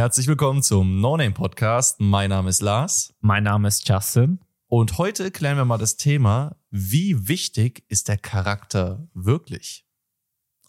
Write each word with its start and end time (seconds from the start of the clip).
Herzlich 0.00 0.28
willkommen 0.28 0.62
zum 0.62 1.02
No 1.02 1.18
Name 1.18 1.32
Podcast. 1.32 2.00
Mein 2.00 2.30
Name 2.30 2.48
ist 2.48 2.62
Lars 2.62 3.12
Mein 3.20 3.42
Name 3.44 3.68
ist 3.68 3.86
Justin. 3.86 4.40
und 4.66 4.96
heute 4.96 5.30
klären 5.30 5.58
wir 5.58 5.66
mal 5.66 5.76
das 5.76 5.98
Thema, 5.98 6.56
wie 6.70 7.28
wichtig 7.28 7.84
ist 7.88 8.08
der 8.08 8.16
Charakter 8.16 9.06
wirklich? 9.12 9.86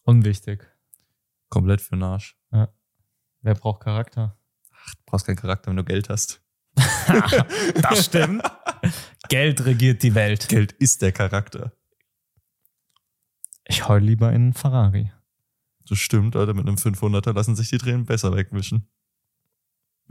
Unwichtig. 0.04 0.70
Komplett 1.48 1.80
für 1.80 1.96
den 1.96 2.04
Arsch. 2.04 2.38
Wer 2.50 3.56
braucht 3.56 3.84
Charakter? 3.84 4.38
Ach, 4.70 4.96
du 4.96 5.02
brauchst 5.06 5.26
keinen 5.26 5.38
Charakter, 5.38 5.70
wenn 5.70 5.78
du 5.78 5.86
Geld 5.86 6.10
hast. 6.10 6.44
Das 7.82 8.04
stimmt. 8.08 8.44
Geld 9.30 9.64
regiert 9.64 10.04
die 10.04 10.14
Welt. 10.14 10.50
Geld 10.50 10.74
ist 10.74 11.02
der 11.02 11.14
Charakter. 11.14 11.72
Ich 13.64 13.88
heul 13.88 14.02
lieber 14.02 14.28
in 14.28 14.36
einen 14.36 14.54
Ferrari. 14.54 15.10
Das 15.88 16.00
stimmt, 16.00 16.36
Alter. 16.36 16.54
Mit 16.54 16.68
einem 16.68 16.76
500er 16.76 17.32
lassen 17.32 17.56
sich 17.56 17.70
die 17.70 17.78
Tränen 17.78 18.06
besser 18.06 18.36
wegwischen. 18.36 18.90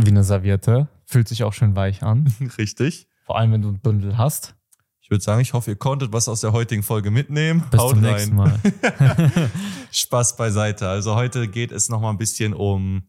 Wie 0.07 0.11
eine 0.11 0.25
Serviette. 0.25 0.89
Fühlt 1.07 1.29
sich 1.29 1.43
auch 1.45 1.53
schön 1.53 1.75
weich 1.77 2.03
an. 2.03 2.33
Richtig. 2.59 3.09
Vor 3.25 3.39
allem, 3.39 3.53
wenn 3.53 3.63
du 3.63 3.69
ein 3.69 3.81
Bündel 3.81 4.17
hast. 4.19 4.55
Ich 5.01 5.11
würde 5.11 5.25
sagen, 5.25 5.41
ich 5.41 5.53
hoffe, 5.55 5.73
ihr 5.73 5.77
konntet 5.77 6.13
was 6.13 6.29
aus 6.29 6.41
der 6.41 6.53
heutigen 6.53 6.83
Folge 6.85 7.11
mitnehmen. 7.11 7.65
Bis 7.71 7.81
zum 7.81 8.01
nächsten 8.01 8.37
Mal. 8.37 8.59
Spaß 9.91 10.37
beiseite. 10.37 10.89
Also 10.89 11.15
heute 11.17 11.49
geht 11.49 11.73
es 11.73 11.89
nochmal 11.89 12.13
ein 12.13 12.19
bisschen 12.19 12.55
um, 12.55 13.03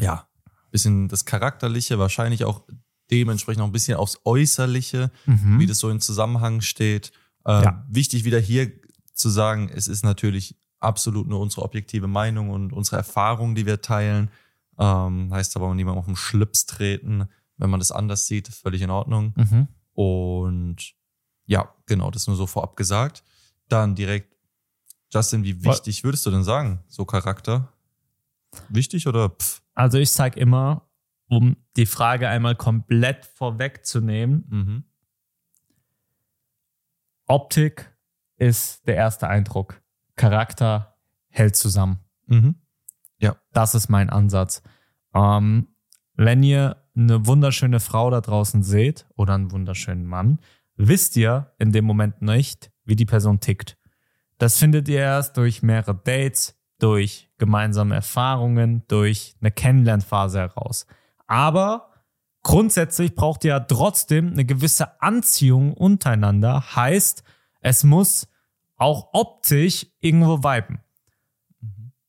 ja, 0.00 0.26
ein 0.46 0.70
bisschen 0.70 1.08
das 1.08 1.24
Charakterliche, 1.24 1.98
wahrscheinlich 1.98 2.44
auch 2.44 2.62
dementsprechend 3.10 3.60
noch 3.60 3.66
ein 3.66 3.72
bisschen 3.72 3.96
aufs 3.98 4.18
Äußerliche, 4.24 5.10
Mhm. 5.26 5.58
wie 5.60 5.66
das 5.66 5.78
so 5.78 5.88
in 5.90 6.00
Zusammenhang 6.00 6.60
steht. 6.60 7.12
Ähm, 7.46 7.62
Ja. 7.64 7.86
Wichtig 7.88 8.24
wieder 8.24 8.38
hier 8.38 8.70
zu 9.14 9.28
sagen, 9.30 9.70
es 9.74 9.88
ist 9.88 10.04
natürlich 10.04 10.56
absolut 10.80 11.26
nur 11.26 11.40
unsere 11.40 11.62
objektive 11.62 12.06
Meinung 12.06 12.50
und 12.50 12.72
unsere 12.72 12.96
Erfahrung, 12.96 13.54
die 13.54 13.66
wir 13.66 13.80
teilen. 13.82 14.30
Ähm, 14.78 15.32
heißt 15.32 15.56
aber 15.56 15.74
niemandem 15.74 15.98
auf 15.98 16.06
den 16.06 16.16
Schlips 16.16 16.66
treten. 16.66 17.28
Wenn 17.56 17.70
man 17.70 17.80
das 17.80 17.90
anders 17.90 18.26
sieht, 18.26 18.48
völlig 18.48 18.82
in 18.82 18.90
Ordnung. 18.90 19.34
Mhm. 19.36 19.68
Und 19.92 20.94
ja, 21.46 21.74
genau, 21.86 22.10
das 22.10 22.26
nur 22.26 22.36
so 22.36 22.46
vorab 22.46 22.76
gesagt. 22.76 23.24
Dann 23.68 23.94
direkt, 23.94 24.34
Justin, 25.12 25.42
wie 25.42 25.64
wichtig 25.64 26.04
würdest 26.04 26.24
du 26.26 26.30
denn 26.30 26.44
sagen, 26.44 26.84
so 26.88 27.04
Charakter? 27.04 27.72
Wichtig 28.68 29.06
oder 29.06 29.30
pff? 29.30 29.60
Also 29.74 29.98
ich 29.98 30.10
sag 30.10 30.36
immer, 30.36 30.88
um 31.28 31.56
die 31.76 31.86
Frage 31.86 32.28
einmal 32.28 32.54
komplett 32.54 33.24
vorwegzunehmen, 33.26 34.44
Mhm. 34.48 34.84
Optik 37.26 37.94
ist 38.36 38.86
der 38.86 38.96
erste 38.96 39.28
Eindruck. 39.28 39.82
Charakter 40.16 40.96
hält 41.28 41.56
zusammen. 41.56 41.98
Mhm. 42.26 42.54
Das 43.58 43.74
ist 43.74 43.88
mein 43.88 44.08
Ansatz. 44.08 44.62
Ähm, 45.12 45.66
wenn 46.14 46.44
ihr 46.44 46.76
eine 46.94 47.26
wunderschöne 47.26 47.80
Frau 47.80 48.08
da 48.08 48.20
draußen 48.20 48.62
seht 48.62 49.04
oder 49.16 49.34
einen 49.34 49.50
wunderschönen 49.50 50.06
Mann, 50.06 50.38
wisst 50.76 51.16
ihr 51.16 51.50
in 51.58 51.72
dem 51.72 51.84
Moment 51.84 52.22
nicht, 52.22 52.70
wie 52.84 52.94
die 52.94 53.04
Person 53.04 53.40
tickt. 53.40 53.76
Das 54.38 54.58
findet 54.58 54.88
ihr 54.88 55.00
erst 55.00 55.36
durch 55.38 55.64
mehrere 55.64 55.96
Dates, 55.96 56.56
durch 56.78 57.32
gemeinsame 57.38 57.96
Erfahrungen, 57.96 58.84
durch 58.86 59.34
eine 59.40 59.50
Kennenlernphase 59.50 60.38
heraus. 60.38 60.86
Aber 61.26 61.90
grundsätzlich 62.44 63.16
braucht 63.16 63.42
ihr 63.42 63.54
ja 63.54 63.58
trotzdem 63.58 64.34
eine 64.34 64.44
gewisse 64.44 65.02
Anziehung 65.02 65.72
untereinander. 65.72 66.76
Heißt, 66.76 67.24
es 67.60 67.82
muss 67.82 68.28
auch 68.76 69.08
optisch 69.14 69.88
irgendwo 69.98 70.44
viben 70.44 70.78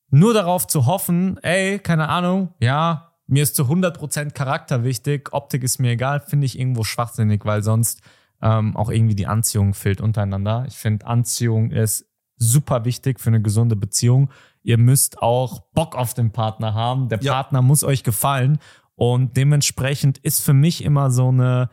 nur 0.09 0.33
darauf 0.33 0.67
zu 0.67 0.85
hoffen, 0.85 1.37
ey, 1.43 1.79
keine 1.79 2.09
Ahnung, 2.09 2.53
ja, 2.59 3.13
mir 3.27 3.43
ist 3.43 3.55
zu 3.55 3.63
100% 3.65 4.31
Charakter 4.31 4.83
wichtig, 4.83 5.33
Optik 5.33 5.63
ist 5.63 5.79
mir 5.79 5.91
egal, 5.91 6.19
finde 6.21 6.45
ich 6.45 6.57
irgendwo 6.57 6.83
schwachsinnig, 6.83 7.45
weil 7.45 7.61
sonst 7.61 8.01
ähm, 8.41 8.75
auch 8.75 8.89
irgendwie 8.89 9.15
die 9.15 9.27
Anziehung 9.27 9.73
fehlt 9.73 10.01
untereinander. 10.01 10.65
Ich 10.67 10.75
finde, 10.75 11.05
Anziehung 11.05 11.71
ist 11.71 12.07
super 12.37 12.85
wichtig 12.85 13.19
für 13.19 13.29
eine 13.29 13.41
gesunde 13.41 13.75
Beziehung. 13.75 14.31
Ihr 14.63 14.77
müsst 14.77 15.21
auch 15.21 15.59
Bock 15.73 15.95
auf 15.95 16.13
den 16.13 16.31
Partner 16.31 16.73
haben. 16.73 17.09
Der 17.09 17.19
Ja. 17.21 17.33
Partner 17.33 17.61
muss 17.61 17.83
euch 17.83 18.03
gefallen. 18.03 18.59
Und 18.95 19.37
dementsprechend 19.37 20.17
ist 20.17 20.41
für 20.43 20.53
mich 20.53 20.83
immer 20.83 21.11
so 21.11 21.27
eine, 21.29 21.69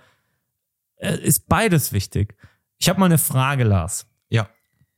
äh, 0.96 1.16
ist 1.20 1.48
beides 1.48 1.92
wichtig. 1.92 2.36
Ich 2.78 2.88
habe 2.88 3.00
mal 3.00 3.06
eine 3.06 3.18
Frage, 3.18 3.64
Lars. 3.64 4.06
Ja. 4.28 4.48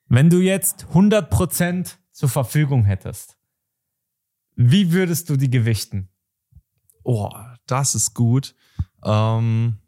Wenn 0.07 0.31
du 0.31 0.39
jetzt 0.39 0.87
100% 0.95 1.99
zur 2.19 2.29
Verfügung 2.29 2.83
hättest, 2.83 3.39
wie 4.57 4.91
würdest 4.91 5.31
du 5.31 5.37
die 5.37 5.51
gewichten? 5.51 6.09
Oh, 7.05 7.31
das 7.67 7.95
ist 7.95 8.13
gut. 8.13 8.57
Ähm, 9.05 9.79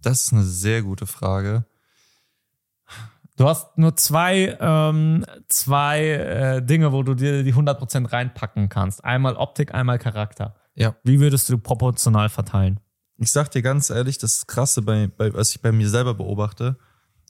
das 0.00 0.24
ist 0.24 0.32
eine 0.32 0.42
sehr 0.42 0.82
gute 0.82 1.06
Frage. 1.06 1.66
Du 3.36 3.46
hast 3.46 3.76
nur 3.76 3.94
zwei, 3.96 4.56
ähm, 4.58 5.26
zwei 5.48 6.06
äh, 6.06 6.62
Dinge, 6.62 6.92
wo 6.92 7.02
du 7.02 7.14
dir 7.14 7.42
die 7.42 7.52
100% 7.52 8.10
reinpacken 8.10 8.70
kannst. 8.70 9.04
Einmal 9.04 9.36
Optik, 9.36 9.74
einmal 9.74 9.98
Charakter. 9.98 10.56
Ja. 10.74 10.96
Wie 11.04 11.20
würdest 11.20 11.50
du 11.50 11.58
proportional 11.58 12.30
verteilen? 12.30 12.80
Ich 13.18 13.32
sag 13.32 13.50
dir 13.50 13.60
ganz 13.60 13.90
ehrlich, 13.90 14.16
das 14.16 14.46
Krasse, 14.46 14.80
bei, 14.80 15.08
bei, 15.08 15.34
was 15.34 15.50
ich 15.50 15.60
bei 15.60 15.72
mir 15.72 15.90
selber 15.90 16.14
beobachte, 16.14 16.78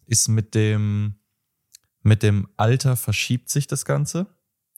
ist 0.06 0.28
mit 0.28 0.54
dem, 0.54 1.19
mit 2.02 2.22
dem 2.22 2.48
Alter 2.56 2.96
verschiebt 2.96 3.50
sich 3.50 3.66
das 3.66 3.84
Ganze 3.84 4.26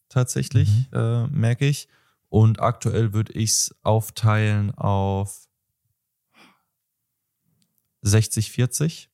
tatsächlich, 0.08 0.88
äh, 0.92 1.26
merke 1.28 1.66
ich. 1.66 1.88
Und 2.28 2.60
aktuell 2.60 3.12
würde 3.12 3.32
ich 3.32 3.50
es 3.50 3.74
aufteilen 3.82 4.70
auf 4.72 5.48
60-40. 8.04 9.08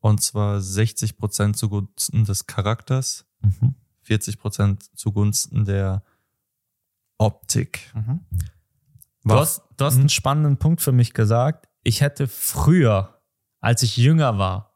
Und 0.00 0.22
zwar 0.22 0.60
60 0.60 1.16
Prozent 1.18 1.56
zugunsten 1.56 2.24
des 2.24 2.46
Charakters, 2.46 3.26
40 4.02 4.38
Prozent 4.38 4.84
zugunsten 4.96 5.64
der 5.64 6.04
Optik. 7.18 7.92
Du 9.24 9.34
hast, 9.34 9.62
du 9.76 9.84
hast 9.84 9.94
Mhm. 9.94 10.00
einen 10.00 10.08
spannenden 10.08 10.56
Punkt 10.58 10.80
für 10.80 10.92
mich 10.92 11.14
gesagt. 11.14 11.68
Ich 11.82 12.00
hätte 12.00 12.28
früher, 12.28 13.20
als 13.60 13.82
ich 13.82 13.96
jünger 13.96 14.38
war, 14.38 14.67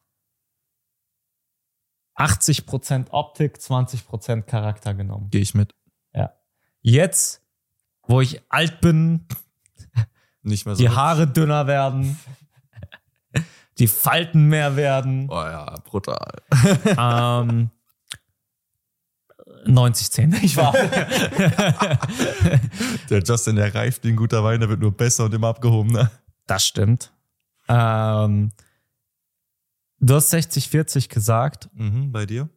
80% 2.17 3.11
Optik, 3.11 3.57
20% 3.57 4.43
Charakter 4.43 4.95
genommen. 4.95 5.29
Gehe 5.31 5.41
ich 5.43 5.55
mit. 5.55 5.75
Jetzt, 6.85 7.41
wo 8.09 8.21
ich 8.21 8.43
alt 8.49 8.81
bin, 8.81 9.27
Nicht 10.43 10.67
mehr 10.67 10.75
so. 10.75 10.83
die 10.83 10.89
Haare 10.89 11.29
dünner 11.29 11.69
werden, 11.69 12.19
die 13.79 13.87
Falten 13.87 14.49
mehr 14.49 14.75
werden, 14.75 15.29
Oh 15.31 15.35
ja, 15.35 15.77
brutal. 15.85 16.43
ähm, 16.99 17.71
90, 19.65 20.11
10, 20.11 20.33
ich 20.43 20.57
war. 20.57 20.73
Der 23.11 23.23
Justin, 23.23 23.55
der 23.55 23.73
reift 23.73 24.03
wie 24.03 24.09
ein 24.09 24.17
guter 24.17 24.43
Wein, 24.43 24.59
der 24.59 24.69
wird 24.69 24.81
nur 24.81 24.91
besser 24.97 25.27
und 25.27 25.35
immer 25.35 25.47
abgehoben. 25.49 25.93
Ne? 25.93 26.11
Das 26.49 26.67
stimmt. 26.67 27.13
Ähm, 27.69 28.51
du 30.03 30.15
hast 30.15 30.31
60, 30.31 30.69
40 30.69 31.09
gesagt. 31.09 31.71
Mhm, 31.75 32.13
bei 32.13 32.27
dir? 32.27 32.49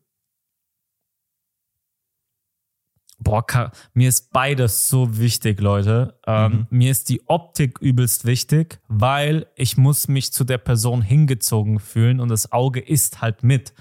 Boah, 3.18 3.72
mir 3.94 4.10
ist 4.10 4.32
beides 4.34 4.90
so 4.90 5.18
wichtig, 5.18 5.62
Leute. 5.62 6.20
Ähm, 6.28 6.68
Mir 6.70 6.92
ist 6.92 7.08
die 7.08 7.28
Optik 7.28 7.80
übelst 7.80 8.26
wichtig, 8.26 8.80
weil 8.90 9.48
ich 9.56 9.78
muss 9.78 10.10
mich 10.10 10.34
zu 10.34 10.44
der 10.44 10.58
Person 10.58 11.02
hingezogen 11.02 11.80
fühlen 11.80 12.20
und 12.20 12.28
das 12.28 12.52
Auge 12.52 12.82
ist 12.82 13.22
halt 13.22 13.42
mit. 13.42 13.74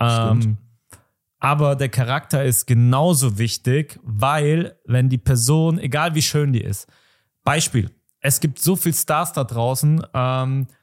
Ähm, 0.00 0.56
aber 1.38 1.76
der 1.76 1.90
Charakter 1.90 2.42
ist 2.42 2.66
genauso 2.66 3.38
wichtig, 3.38 4.00
weil 4.02 4.78
wenn 4.86 5.10
die 5.10 5.18
Person, 5.18 5.78
egal 5.78 6.14
wie 6.14 6.22
schön 6.22 6.52
die 6.52 6.62
ist, 6.62 6.88
Beispiel, 7.44 7.90
es 8.20 8.40
gibt 8.40 8.58
so 8.58 8.76
viele 8.76 8.94
Stars 8.94 9.34
da 9.34 9.44
draußen, 9.44 10.02
ähm, 10.14 10.66
äh, 10.68 10.74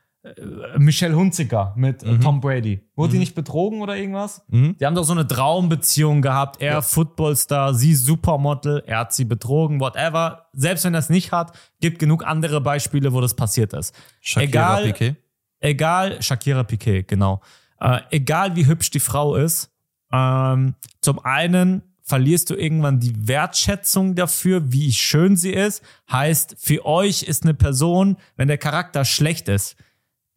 Michelle 0.77 1.15
Hunziker 1.15 1.73
mit 1.75 2.03
äh, 2.03 2.17
Tom 2.19 2.41
Brady. 2.41 2.81
Wurde 2.95 3.13
die 3.13 3.19
nicht 3.19 3.35
betrogen 3.35 3.81
oder 3.81 3.95
irgendwas? 3.97 4.43
Mhm. 4.47 4.75
Die 4.79 4.85
haben 4.85 4.95
doch 4.95 5.03
so 5.03 5.13
eine 5.13 5.27
Traumbeziehung 5.27 6.21
gehabt. 6.21 6.61
Er 6.61 6.81
Footballstar, 6.81 7.73
sie 7.73 7.93
Supermodel, 7.95 8.83
er 8.85 8.99
hat 8.99 9.13
sie 9.13 9.25
betrogen, 9.25 9.79
whatever. 9.79 10.47
Selbst 10.53 10.83
wenn 10.85 10.93
er 10.93 10.99
es 10.99 11.09
nicht 11.09 11.31
hat, 11.31 11.57
gibt 11.79 11.99
genug 11.99 12.25
andere 12.25 12.61
Beispiele, 12.61 13.13
wo 13.13 13.21
das 13.21 13.35
passiert 13.35 13.73
ist. 13.73 13.95
Shakira 14.21 14.79
Egal- 14.79 14.83
Piquet. 14.85 15.15
Egal, 15.59 16.21
Shakira 16.21 16.63
Piquet, 16.63 17.03
genau. 17.07 17.41
Äh, 17.79 17.99
egal 18.11 18.55
wie 18.55 18.67
hübsch 18.67 18.91
die 18.91 18.99
Frau 18.99 19.35
ist, 19.35 19.71
ähm, 20.13 20.75
zum 21.01 21.19
einen 21.19 21.81
verlierst 22.03 22.49
du 22.49 22.55
irgendwann 22.55 22.99
die 22.99 23.27
Wertschätzung 23.27 24.15
dafür, 24.15 24.71
wie 24.71 24.93
schön 24.93 25.35
sie 25.35 25.51
ist. 25.51 25.83
Heißt, 26.09 26.55
für 26.57 26.85
euch 26.85 27.23
ist 27.23 27.43
eine 27.43 27.53
Person, 27.53 28.15
wenn 28.37 28.47
der 28.47 28.57
Charakter 28.57 29.03
schlecht 29.03 29.49
ist, 29.49 29.75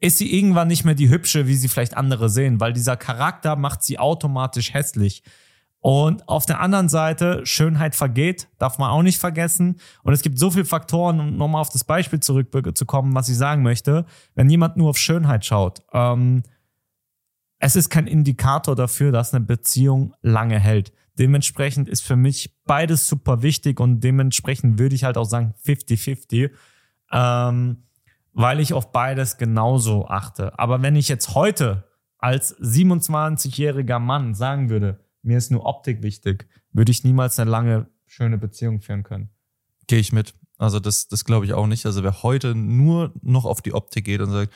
ist 0.01 0.19
sie 0.19 0.35
irgendwann 0.35 0.69
nicht 0.69 0.85
mehr 0.85 0.95
die 0.95 1.11
hübsche, 1.11 1.47
wie 1.47 1.55
sie 1.55 1.69
vielleicht 1.69 1.97
andere 1.97 2.29
sehen, 2.31 2.59
weil 2.59 2.73
dieser 2.73 2.97
Charakter 2.97 3.57
macht 3.57 3.83
sie 3.83 3.99
automatisch 3.99 4.73
hässlich. 4.73 5.23
Und 5.83 6.29
auf 6.29 6.45
der 6.45 6.61
anderen 6.61 6.91
Seite, 6.91 7.41
Schönheit 7.45 7.95
vergeht, 7.95 8.49
darf 8.59 8.79
man 8.79 8.91
auch 8.91 9.03
nicht 9.03 9.19
vergessen. 9.19 9.77
Und 10.03 10.13
es 10.13 10.21
gibt 10.21 10.39
so 10.39 10.51
viele 10.51 10.67
Faktoren, 10.67 11.21
um 11.21 11.37
nochmal 11.37 11.63
auf 11.63 11.71
das 11.71 11.85
Beispiel 11.85 12.21
zurückzukommen, 12.21 13.15
was 13.15 13.29
ich 13.31 13.37
sagen 13.37 13.63
möchte. 13.63 14.05
Wenn 14.35 14.51
jemand 14.51 14.77
nur 14.77 14.91
auf 14.91 14.99
Schönheit 14.99 15.45
schaut, 15.45 15.83
ähm, 15.93 16.43
es 17.59 17.77
ist 17.77 17.91
kein 17.91 18.07
Indikator 18.07 18.75
dafür, 18.75 19.13
dass 19.13 19.35
eine 19.35 19.45
Beziehung 19.45 20.15
lange 20.23 20.59
hält. 20.59 20.93
Dementsprechend 21.19 21.89
ist 21.89 22.03
für 22.03 22.17
mich 22.17 22.55
beides 22.65 23.07
super 23.07 23.43
wichtig 23.43 23.81
und 23.81 24.01
dementsprechend 24.01 24.79
würde 24.79 24.95
ich 24.95 25.05
halt 25.05 25.19
auch 25.19 25.25
sagen 25.25 25.55
50-50, 25.67 26.51
ähm, 27.13 27.83
weil 28.33 28.61
ich 28.61 28.73
auf 28.73 28.93
beides 28.93 29.37
genauso 29.39 30.07
achte. 30.09 30.59
Aber 30.59 30.83
wenn 30.83 30.97
ich 30.97 31.09
jetzt 31.09 31.35
heute 31.35 31.85
als 32.19 32.57
27-jähriger 32.61 33.99
Mann 33.99 34.35
sagen 34.35 34.71
würde, 34.71 35.01
mir 35.23 35.39
ist 35.39 35.51
nur 35.51 35.65
Optik 35.67 36.03
wichtig, 36.03 36.49
würde 36.73 36.93
ich 36.93 37.05
niemals 37.05 37.39
eine 37.39 37.51
lange, 37.51 37.87
schöne 38.07 38.39
Beziehung 38.39 38.81
führen 38.81 39.03
können. 39.03 39.31
Gehe 39.87 39.99
ich 39.99 40.13
mit. 40.13 40.35
Also 40.59 40.79
das, 40.81 41.09
das 41.09 41.25
glaube 41.25 41.47
ich 41.47 41.55
auch 41.55 41.67
nicht. 41.67 41.87
Also 41.87 42.03
wer 42.03 42.23
heute 42.23 42.55
nur 42.55 43.13
noch 43.23 43.45
auf 43.45 43.63
die 43.63 43.73
Optik 43.73 44.05
geht 44.05 44.21
und 44.21 44.31
sagt, 44.31 44.53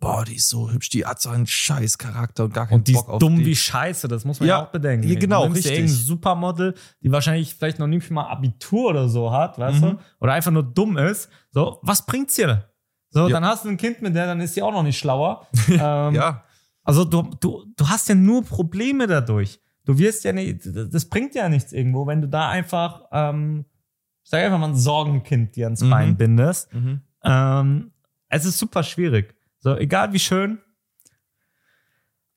boah, 0.00 0.24
die 0.24 0.34
ist 0.36 0.48
so 0.48 0.70
hübsch, 0.70 0.88
die 0.88 1.06
hat 1.06 1.20
so 1.20 1.28
einen 1.30 1.46
scheiß 1.46 1.96
Charakter 1.98 2.44
und 2.44 2.52
gar 2.54 2.66
keinen 2.66 2.78
Und 2.80 2.88
die 2.88 2.94
Bock 2.94 3.04
ist 3.06 3.10
auf 3.10 3.18
dumm 3.20 3.36
die. 3.36 3.46
wie 3.46 3.54
Scheiße, 3.54 4.08
das 4.08 4.24
muss 4.24 4.40
man 4.40 4.48
Ja, 4.48 4.58
ja, 4.58 4.64
auch 4.66 4.70
bedenken. 4.72 5.06
ja, 5.08 5.18
genau, 5.18 5.46
du 5.46 5.52
richtig. 5.52 5.72
irgendein 5.72 5.94
Supermodel, 5.94 6.74
die 7.02 7.12
wahrscheinlich 7.12 7.54
vielleicht 7.54 7.78
noch 7.78 7.86
nicht 7.86 8.10
mal 8.10 8.26
Abitur 8.26 8.90
oder 8.90 9.08
so 9.08 9.30
hat, 9.30 9.58
weißt 9.58 9.80
Mhm. 9.80 9.90
du? 9.90 9.98
Oder 10.20 10.32
einfach 10.32 10.50
nur 10.50 10.64
dumm 10.64 10.96
ist. 10.96 11.28
So, 11.52 11.78
was 11.82 12.04
bringt's 12.04 12.34
dir? 12.34 12.68
So, 13.12 13.28
Ja. 13.28 13.34
dann 13.34 13.44
hast 13.44 13.64
du 13.64 13.68
ein 13.68 13.76
Kind 13.76 14.02
mit 14.02 14.14
der, 14.16 14.26
dann 14.26 14.40
ist 14.40 14.54
sie 14.54 14.62
auch 14.62 14.72
noch 14.72 14.82
nicht 14.82 14.98
schlauer. 14.98 15.46
ähm, 15.68 16.14
Ja, 16.14 16.42
Also 16.82 17.04
du, 17.04 17.22
du, 17.40 17.64
du 17.76 17.88
hast 17.88 18.08
ja 18.08 18.14
nur 18.16 18.42
Probleme 18.42 19.06
dadurch. 19.06 19.60
Du 19.84 19.98
wirst 19.98 20.24
ja 20.24 20.32
nicht, 20.32 20.60
das 20.64 21.04
bringt 21.08 21.34
ja 21.34 21.48
nichts 21.48 21.72
irgendwo, 21.72 22.06
wenn 22.06 22.20
du 22.22 22.28
da 22.28 22.48
einfach, 22.48 23.02
ähm, 23.12 23.64
ich 24.24 24.30
sag 24.30 24.42
einfach 24.44 24.58
mal 24.58 24.68
ein 24.70 24.76
Sorgenkind 24.76 25.54
dir 25.56 25.66
ans 25.66 25.82
Mhm. 25.82 25.90
Bein 25.90 26.16
bindest. 26.16 26.72
mhm. 26.74 27.02
Ähm, 27.24 27.92
es 28.28 28.44
ist 28.44 28.58
super 28.58 28.82
schwierig. 28.82 29.34
So, 29.60 29.76
egal 29.76 30.12
wie 30.12 30.18
schön. 30.18 30.58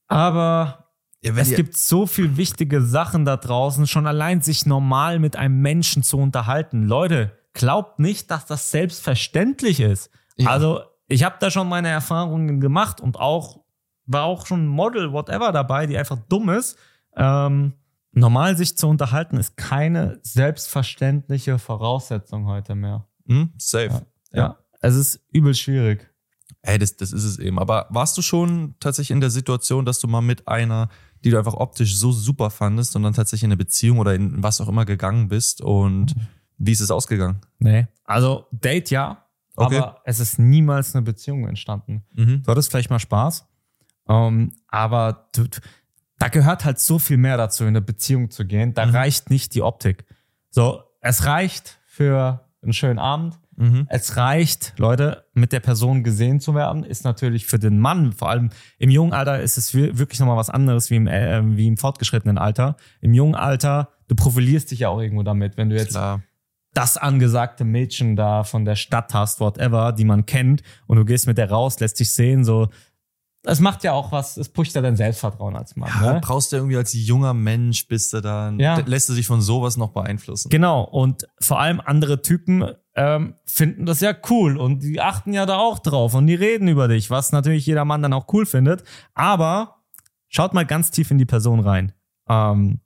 Aber 0.07 0.89
ja 1.22 1.33
es 1.36 1.56
gibt 1.56 1.75
so 1.75 2.06
viel 2.06 2.38
wichtige 2.38 2.81
Sachen 2.81 3.25
da 3.25 3.38
draußen, 3.38 3.88
schon 3.88 4.06
allein 4.06 4.42
sich 4.42 4.66
normal 4.66 5.19
mit 5.19 5.36
einem 5.36 5.62
Menschen 5.62 6.04
zu 6.04 6.18
unterhalten. 6.18 6.83
Leute, 6.83 7.31
glaubt 7.54 8.00
nicht, 8.00 8.30
dass 8.30 8.45
das 8.45 8.69
selbstverständlich 8.72 9.80
ist. 9.80 10.12
Ja. 10.37 10.49
Also, 10.49 10.81
ich 11.07 11.23
habe 11.23 11.35
da 11.39 11.51
schon 11.51 11.69
meine 11.69 11.89
Erfahrungen 11.89 12.59
gemacht 12.59 12.99
und 12.99 13.19
auch 13.19 13.63
war 14.05 14.23
auch 14.23 14.45
schon 14.45 14.67
Model, 14.67 15.11
whatever 15.11 15.51
dabei, 15.51 15.87
die 15.87 15.97
einfach 15.97 16.19
dumm 16.29 16.49
ist. 16.49 16.77
Ähm, 17.15 17.73
normal 18.11 18.57
sich 18.57 18.77
zu 18.77 18.87
unterhalten 18.87 19.37
ist 19.37 19.57
keine 19.57 20.19
selbstverständliche 20.21 21.59
Voraussetzung 21.59 22.45
heute 22.45 22.75
mehr. 22.75 23.07
Hm, 23.27 23.53
safe. 23.57 24.05
Ja. 24.31 24.57
Es 24.81 24.95
ist 24.95 25.19
übel 25.31 25.55
schwierig. 25.55 26.11
Ey, 26.61 26.77
das, 26.77 26.95
das 26.97 27.11
ist 27.11 27.23
es 27.23 27.39
eben. 27.39 27.59
Aber 27.59 27.88
warst 27.89 28.17
du 28.17 28.21
schon 28.21 28.75
tatsächlich 28.79 29.11
in 29.11 29.21
der 29.21 29.29
Situation, 29.29 29.85
dass 29.85 29.99
du 29.99 30.07
mal 30.07 30.21
mit 30.21 30.47
einer, 30.47 30.89
die 31.23 31.29
du 31.29 31.38
einfach 31.38 31.53
optisch 31.53 31.95
so 31.95 32.11
super 32.11 32.49
fandest 32.49 32.95
und 32.95 33.03
dann 33.03 33.13
tatsächlich 33.13 33.45
in 33.45 33.49
eine 33.49 33.57
Beziehung 33.57 33.99
oder 33.99 34.13
in 34.15 34.41
was 34.43 34.61
auch 34.61 34.67
immer 34.67 34.85
gegangen 34.85 35.27
bist 35.27 35.61
und 35.61 36.15
wie 36.57 36.71
ist 36.71 36.81
es 36.81 36.91
ausgegangen? 36.91 37.41
Nee. 37.59 37.88
Also, 38.05 38.47
Date 38.51 38.89
ja, 38.89 39.25
Okay. 39.57 39.77
aber 39.77 40.01
es 40.05 40.19
ist 40.19 40.39
niemals 40.39 40.95
eine 40.95 41.01
Beziehung 41.03 41.47
entstanden. 41.47 42.03
Mhm. 42.13 42.43
Du 42.43 42.51
hattest 42.51 42.69
vielleicht 42.71 42.89
mal 42.89 42.99
Spaß, 42.99 43.47
ähm, 44.09 44.53
aber 44.67 45.29
du, 45.35 45.45
da 46.19 46.27
gehört 46.27 46.65
halt 46.65 46.79
so 46.79 46.99
viel 46.99 47.17
mehr 47.17 47.37
dazu, 47.37 47.63
in 47.63 47.69
eine 47.69 47.81
Beziehung 47.81 48.29
zu 48.31 48.45
gehen. 48.45 48.73
Da 48.73 48.85
Mhm. 48.85 48.95
reicht 48.95 49.29
nicht 49.29 49.55
die 49.55 49.61
Optik. 49.61 50.05
So, 50.49 50.83
es 51.01 51.25
reicht 51.25 51.79
für 51.85 52.45
einen 52.61 52.73
schönen 52.73 52.99
Abend. 52.99 53.39
Mhm. 53.57 53.85
Es 53.89 54.17
reicht, 54.17 54.73
Leute, 54.77 55.25
mit 55.33 55.53
der 55.53 55.61
Person 55.61 56.03
gesehen 56.03 56.41
zu 56.41 56.55
werden, 56.55 56.83
ist 56.83 57.05
natürlich 57.05 57.45
für 57.45 57.57
den 57.59 57.79
Mann, 57.79 58.11
vor 58.11 58.29
allem 58.29 58.49
im 58.79 58.89
jungen 58.89 59.13
Alter 59.13 59.39
ist 59.39 59.57
es 59.57 59.73
wir- 59.73 59.97
wirklich 59.97 60.19
nochmal 60.19 60.35
was 60.35 60.49
anderes 60.49 60.89
wie 60.89 60.95
im, 60.97 61.07
äh, 61.07 61.41
wie 61.55 61.67
im 61.67 61.77
fortgeschrittenen 61.77 62.37
Alter. 62.37 62.75
Im 62.99 63.13
jungen 63.13 63.35
Alter, 63.35 63.89
du 64.09 64.15
profilierst 64.15 64.71
dich 64.71 64.79
ja 64.79 64.89
auch 64.89 64.99
irgendwo 64.99 65.23
damit, 65.23 65.55
wenn 65.55 65.69
du 65.69 65.75
jetzt 65.77 65.91
Klar. 65.91 66.21
Das 66.75 66.98
angesagte 66.98 67.63
Mädchen 67.63 68.16
da 68.16 68.44
von 68.44 68.66
der 68.66 68.75
Stadt 68.75 69.13
hast, 69.13 69.39
whatever, 69.39 69.92
die 69.94 70.06
man 70.06 70.25
kennt, 70.25 70.62
und 70.88 70.98
du 70.98 71.06
gehst 71.06 71.25
mit 71.25 71.38
der 71.38 71.50
raus, 71.50 71.80
lässt 71.80 72.00
dich 72.00 72.13
sehen, 72.13 72.44
so. 72.44 72.68
Es 73.48 73.60
macht 73.60 73.83
ja 73.83 73.94
auch 73.94 74.12
was, 74.12 74.38
es 74.38 74.50
pusht 74.50 74.74
ja 74.75 74.81
dein 74.81 74.95
Selbstvertrauen 74.95 75.56
als 75.56 75.75
Mann. 75.75 75.92
Ja, 76.01 76.13
ne? 76.13 76.19
brauchst 76.22 76.51
du 76.51 76.56
irgendwie 76.57 76.77
als 76.77 76.94
junger 76.94 77.33
Mensch, 77.36 77.88
bist 77.88 78.12
du 78.12 78.19
dann, 78.22 78.60
Ja. 78.60 78.80
lässt 78.86 79.07
du 79.07 79.13
dich 79.13 79.27
von 79.27 79.39
sowas 79.39 79.77
noch 79.77 79.92
beeinflussen. 79.92 80.50
Genau, 80.50 80.81
und 80.83 81.27
vor 81.39 81.60
allem 81.60 81.80
andere 81.80 82.24
Typen 82.24 82.66
ähm, 82.95 83.36
finden 83.45 83.86
das 83.86 84.00
ja 84.01 84.13
cool 84.30 84.57
und 84.57 84.80
die 84.81 85.00
achten 85.00 85.31
ja 85.31 85.45
da 85.45 85.57
auch 85.57 85.77
drauf 85.80 86.16
und 86.16 86.25
die 86.27 86.36
reden 86.36 86.68
über 86.68 86.88
dich, 86.88 87.10
was 87.12 87.31
natürlich 87.31 87.66
jeder 87.68 87.86
Mann 87.86 88.01
dann 88.01 88.13
auch 88.13 88.25
cool 88.33 88.45
findet. 88.48 88.83
Aber 89.13 89.83
schaut 90.27 90.54
mal 90.56 90.66
ganz 90.66 90.89
tief 90.89 91.12
in 91.12 91.19
die 91.19 91.25
Person 91.25 91.60
rein. 91.60 91.94
Ähm, 92.27 92.80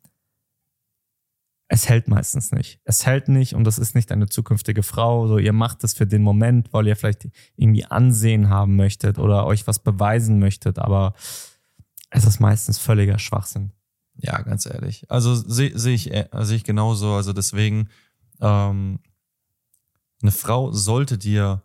es 1.71 1.87
hält 1.87 2.07
meistens 2.07 2.51
nicht. 2.51 2.81
Es 2.83 3.05
hält 3.05 3.27
nicht 3.27 3.53
und 3.53 3.63
das 3.63 3.77
ist 3.77 3.93
nicht 3.93 4.11
eine 4.11 4.27
zukünftige 4.27 4.81
Frau. 4.81 5.27
So, 5.27 5.37
ihr 5.37 5.53
macht 5.53 5.83
es 5.83 5.93
für 5.93 6.07
den 6.07 6.23
Moment, 6.23 6.73
weil 6.73 6.87
ihr 6.87 6.95
vielleicht 6.95 7.29
irgendwie 7.55 7.85
Ansehen 7.85 8.49
haben 8.49 8.75
möchtet 8.75 9.19
oder 9.19 9.45
euch 9.45 9.67
was 9.67 9.77
beweisen 9.77 10.39
möchtet, 10.39 10.79
aber 10.79 11.13
es 12.09 12.25
ist 12.25 12.39
meistens 12.39 12.79
völliger 12.79 13.19
Schwachsinn. 13.19 13.71
Ja, 14.15 14.41
ganz 14.41 14.65
ehrlich. 14.65 15.05
Also 15.11 15.35
sehe 15.35 15.77
seh 15.77 15.93
ich, 15.93 16.11
äh, 16.11 16.27
sehe 16.41 16.57
ich 16.57 16.63
genauso. 16.63 17.13
Also 17.13 17.33
deswegen, 17.33 17.89
ähm, 18.41 18.99
eine 20.23 20.31
Frau 20.31 20.71
sollte 20.71 21.19
dir, 21.19 21.63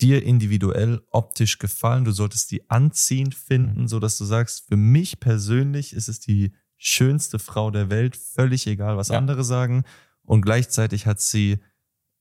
dir 0.00 0.22
individuell 0.22 1.02
optisch 1.10 1.58
gefallen. 1.58 2.04
Du 2.04 2.12
solltest 2.12 2.52
die 2.52 2.70
anziehend 2.70 3.34
finden, 3.34 3.88
so 3.88 3.98
dass 3.98 4.18
du 4.18 4.24
sagst, 4.24 4.68
für 4.68 4.76
mich 4.76 5.18
persönlich 5.18 5.94
ist 5.94 6.08
es 6.08 6.20
die 6.20 6.52
schönste 6.78 7.38
Frau 7.38 7.70
der 7.70 7.90
Welt, 7.90 8.16
völlig 8.16 8.66
egal, 8.66 8.96
was 8.96 9.08
Ja. 9.08 9.18
andere 9.18 9.44
sagen. 9.44 9.84
Und 10.24 10.42
gleichzeitig 10.42 11.06
hat 11.06 11.20
sie 11.20 11.58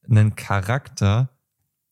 einen 0.10 0.36
Charakter, 0.36 1.30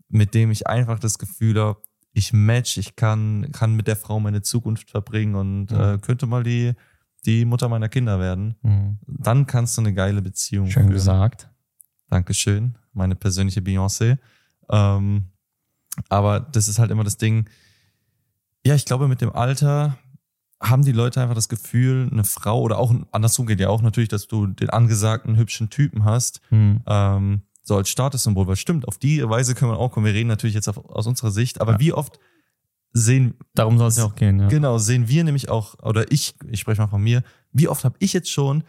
mit 0.10 0.34
dem 0.34 0.52
ich 0.52 0.68
einfach 0.68 1.00
das 1.00 1.18
Gefühl 1.18 1.60
habe, 1.60 1.82
ich 2.14 2.32
match, 2.32 2.78
ich 2.78 2.96
kann, 2.96 3.52
kann 3.52 3.74
mit 3.76 3.88
der 3.88 3.96
Frau 3.96 4.20
meine 4.20 4.44
Zukunft 4.44 4.92
verbringen 4.92 5.34
und 5.36 5.72
Mhm. 5.72 5.80
äh, 5.80 5.98
könnte 5.98 6.28
mal 6.28 6.44
die, 6.44 6.74
die 7.26 7.44
Mutter 7.46 7.70
meiner 7.70 7.90
Kinder 7.90 8.20
werden. 8.20 8.56
Mhm. 8.62 9.00
Dann 9.08 9.48
kannst 9.48 9.78
du 9.78 9.82
eine 9.82 9.94
geile 9.94 10.22
Beziehung 10.22 10.68
Schön 10.70 10.84
führen. 10.84 10.94
gesagt. 10.94 11.50
Dankeschön, 12.10 12.78
meine 12.94 13.16
persönliche 13.16 13.62
Beyoncé. 13.62 14.20
Ähm, 14.70 15.30
aber 16.10 16.40
das 16.40 16.68
ist 16.68 16.78
halt 16.78 16.92
immer 16.92 17.04
das 17.04 17.18
Ding. 17.18 17.50
Ja, 18.66 18.76
ich 18.76 18.86
glaube, 18.86 19.08
mit 19.08 19.22
dem 19.22 19.32
Alter 19.32 19.98
haben 20.64 20.84
die 20.86 20.92
Leute 20.94 21.22
einfach 21.22 21.36
das 21.36 21.50
Gefühl, 21.50 22.10
eine 22.12 22.24
Frau 22.24 22.62
oder 22.62 22.78
auch 22.80 22.94
andersrum 23.12 23.46
geht 23.46 23.60
ja 23.60 23.70
auch 23.70 23.82
natürlich, 23.82 24.10
dass 24.10 24.28
du 24.28 24.48
den 24.48 24.70
angesagten 24.70 25.36
hübschen 25.36 25.70
Typen 25.70 26.06
hast, 26.06 26.40
Mhm. 26.50 26.82
ähm, 26.88 27.42
so 27.64 27.76
als 27.78 27.90
Statussymbol. 27.90 28.48
Weil 28.48 28.56
stimmt, 28.56 28.88
auf 28.88 28.98
die 28.98 29.28
Weise 29.30 29.56
können 29.56 29.72
wir 29.72 29.78
auch 29.78 29.92
kommen. 29.92 30.06
Wir 30.06 30.14
reden 30.14 30.28
natürlich 30.30 30.56
jetzt 30.56 30.68
auf, 30.70 30.78
aus 30.90 31.06
unserer 31.08 31.32
Sicht, 31.32 31.62
aber 31.62 31.74
Ja. 31.74 31.80
wie 31.80 31.94
oft 31.94 32.20
sehen, 32.94 33.36
Darum 33.56 33.78
soll 33.78 33.88
es 33.88 33.98
ja 33.98 34.06
auch 34.06 34.16
gehen, 34.16 34.40
ja. 34.40 34.48
genau, 34.48 34.78
sehen 34.78 35.08
wir 35.08 35.24
nämlich 35.24 35.50
auch, 35.50 35.76
oder 35.84 36.12
ich, 36.12 36.36
ich 36.50 36.60
spreche 36.60 36.82
mal 36.82 36.88
von 36.88 37.02
mir, 37.02 37.24
wie 37.52 37.68
oft 37.68 37.84
habe 37.84 37.96
ich 38.00 38.14
jetzt 38.14 38.30
schon 38.32 38.64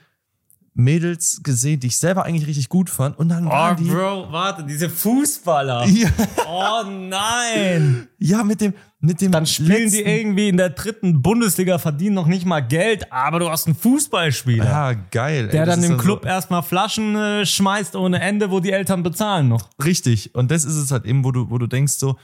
Mädels 0.77 1.41
gesehen, 1.45 1.79
die 1.79 1.87
ich 1.87 1.97
selber 1.99 2.25
eigentlich 2.25 2.49
richtig 2.49 2.69
gut 2.69 2.91
fand 2.91 3.17
und 3.17 3.29
dann 3.29 3.47
Oh, 3.47 3.51
waren 3.51 3.77
die 3.77 3.85
Bro, 3.89 4.33
warte, 4.33 4.65
diese 4.65 4.91
Fußballer. 4.91 5.87
ja, 5.89 6.09
Oh 6.49 6.83
nein. 6.91 8.09
ja 8.19 8.43
mit 8.43 8.61
dem 8.61 8.75
mit 8.99 9.21
dem 9.21 9.31
Dann 9.33 9.45
spielen 9.47 9.91
die 9.91 9.99
letzten- 9.99 10.09
irgendwie 10.09 10.49
in 10.49 10.57
der 10.57 10.71
dritten 10.71 11.21
Bundesliga, 11.21 11.79
verdienen 11.79 12.15
noch 12.15 12.27
nicht 12.27 12.47
mal 12.47 12.61
Geld, 12.61 13.13
aber 13.13 13.39
du 13.39 13.51
hast 13.51 13.67
einen 13.67 13.77
Fußballspieler, 13.77 14.65
ja 14.65 14.93
geil 14.95 15.49
der 15.49 15.61
ey, 15.61 15.67
das 15.67 15.75
dann 15.77 15.85
im 15.85 15.93
so- 15.93 16.03
Club 16.03 16.25
erstmal 16.25 16.63
Flaschen 16.63 17.15
äh, 17.15 17.45
schmeißt 17.47 17.97
ohne 17.97 18.21
Ende, 18.21 18.51
wo 18.51 18.61
die 18.61 18.73
Eltern 18.73 19.03
bezahlen 19.03 19.49
noch. 19.49 19.69
richtig 19.85 20.35
und 20.35 20.51
das 20.51 20.65
ist 20.65 20.77
es 20.77 20.91
halt 20.91 21.05
eben 21.05 21.23
wo 21.25 21.31
du 21.33 21.51
wo 21.51 21.59
du 21.59 21.67
denkst 21.67 21.95
so 21.95 22.17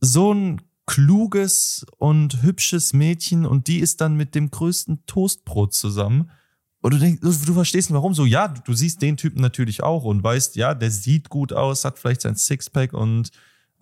so 0.00 0.32
ein 0.32 0.62
kluges 0.86 1.84
und 1.98 2.42
hübsches 2.42 2.92
Mädchen 2.92 3.44
und 3.46 3.66
die 3.66 3.78
ist 3.80 4.00
dann 4.00 4.14
mit 4.16 4.34
dem 4.34 4.50
größten 4.50 5.04
Toastbrot 5.06 5.74
zusammen 5.74 6.30
und 6.82 6.94
du 6.94 6.98
denkst 6.98 7.20
du, 7.22 7.54
verstehst 7.54 7.90
nicht 7.90 7.96
warum 7.96 8.14
so 8.14 8.24
ja 8.26 8.48
du, 8.48 8.72
siehst 8.74 9.02
den 9.02 9.16
Typen 9.16 9.40
natürlich 9.40 9.82
auch 9.82 10.04
und 10.04 10.22
weißt 10.22 10.56
ja 10.56 10.74
der 10.74 10.90
sieht 10.90 11.28
gut 11.28 11.52
aus 11.52 11.84
hat 11.84 11.98
vielleicht 11.98 12.20
sein 12.22 12.36
Sixpack 12.36 12.92
und 12.92 13.30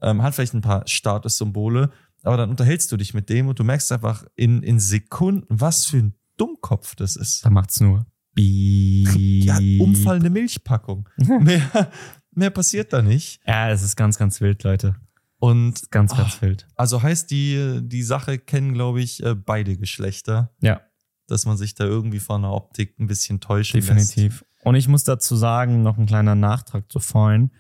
ähm, 0.02 0.22
hat 0.22 0.34
vielleicht 0.34 0.54
ein 0.54 0.60
paar 0.62 0.86
Statussymbole 0.86 1.90
aber 2.22 2.36
dann 2.38 2.50
unterhältst 2.50 2.90
du 2.92 2.96
dich 2.96 3.12
mit 3.14 3.28
dem 3.28 3.48
und 3.48 3.58
du 3.58 3.64
merkst 3.64 3.92
einfach 3.92 4.24
in 4.36 4.62
in 4.62 4.80
Sekunden 4.80 5.46
was 5.48 5.84
für 5.86 5.98
ein 5.98 6.14
Dummkopf 6.36 6.94
das 6.96 7.16
ist 7.16 7.44
Da 7.44 7.50
macht's 7.50 7.80
nur. 7.80 8.06
Beep. 8.34 9.08
Ja, 9.44 9.58
umfallende 9.80 10.28
Milchpackung. 10.30 11.08
mehr, 11.16 11.90
mehr 12.32 12.50
passiert 12.50 12.92
da 12.92 13.00
nicht. 13.00 13.40
Ja, 13.46 13.70
es 13.70 13.82
ist 13.82 13.94
ganz, 13.94 14.18
ganz 14.18 14.40
wild, 14.40 14.64
Leute. 14.64 14.96
Und 15.38 15.88
Ganz, 15.92 16.16
ganz 16.16 16.42
wild. 16.42 16.66
also 16.74 17.02
heißt 17.02 17.30
die, 17.30 17.80
die 17.82 18.02
Sache 18.02 18.38
kennen, 18.38 18.72
glaube 18.72 19.02
ich, 19.02 19.22
äh, 19.22 19.34
beide 19.34 19.76
Geschlechter. 19.76 20.50
Ja. 20.60 20.80
Dass 21.26 21.46
man 21.46 21.56
sich 21.56 21.74
da 21.74 21.84
irgendwie 21.84 22.20
von 22.20 22.42
der 22.42 22.52
Optik 22.52 22.98
ein 22.98 23.06
bisschen 23.06 23.40
täuschen 23.40 23.80
Definitiv. 23.80 24.44
Und 24.62 24.74
ich 24.76 24.88
muss 24.88 25.04
dazu 25.04 25.36
sagen, 25.36 25.82
noch 25.82 25.98
ein 25.98 26.06
kleiner 26.06 26.34
Nachtrag 26.34 26.90
zu 26.90 27.00
vorhin. 27.00 27.50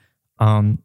Ähm, 0.40 0.80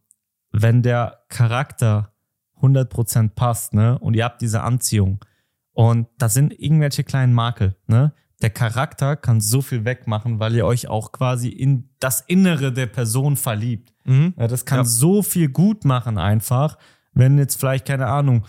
wenn 0.52 0.82
der 0.82 1.20
Charakter 1.30 2.14
100% 2.62 3.30
passt, 3.30 3.74
ne, 3.74 3.98
und 4.00 4.16
ihr 4.16 4.26
habt 4.26 4.42
diese 4.42 4.62
Anziehung 4.62 5.24
und 5.72 6.08
da 6.18 6.28
sind 6.30 6.58
irgendwelche 6.60 7.04
kleinen 7.04 7.34
Makel, 7.34 7.76
ne, 7.88 8.14
der 8.42 8.50
Charakter 8.50 9.16
kann 9.16 9.42
so 9.42 9.62
viel 9.62 9.84
wegmachen, 9.86 10.40
weil 10.40 10.56
ihr 10.56 10.66
euch 10.66 10.88
auch 10.88 11.12
quasi 11.12 11.50
in 11.50 11.90
das 12.00 12.22
Innere 12.22 12.72
der 12.72 12.86
Person 12.88 13.36
verliebt. 13.36 13.94
lässt. 14.06 14.18
Mhm. 14.20 14.34
Ja, 14.38 14.48
das 14.48 14.66
kann 14.66 14.80
Ja. 14.80 14.84
so 14.86 15.22
viel 15.22 15.50
gut 15.50 15.84
machen 15.86 16.18
einfach, 16.18 16.78
wenn 17.14 17.38
jetzt 17.38 17.60
vielleicht, 17.60 17.86
keine 17.86 18.08
Ahnung, 18.08 18.46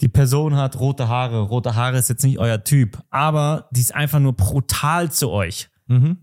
die 0.00 0.08
Person 0.08 0.56
hat 0.56 0.78
rote 0.78 1.08
Haare. 1.08 1.40
Rote 1.40 1.74
Haare 1.74 1.98
ist 1.98 2.08
jetzt 2.08 2.24
nicht 2.24 2.38
euer 2.38 2.62
Typ, 2.64 3.02
aber 3.10 3.68
die 3.72 3.80
ist 3.80 3.94
einfach 3.94 4.20
nur 4.20 4.34
brutal 4.34 5.10
zu 5.10 5.30
euch. 5.30 5.68
Mhm. 5.86 6.18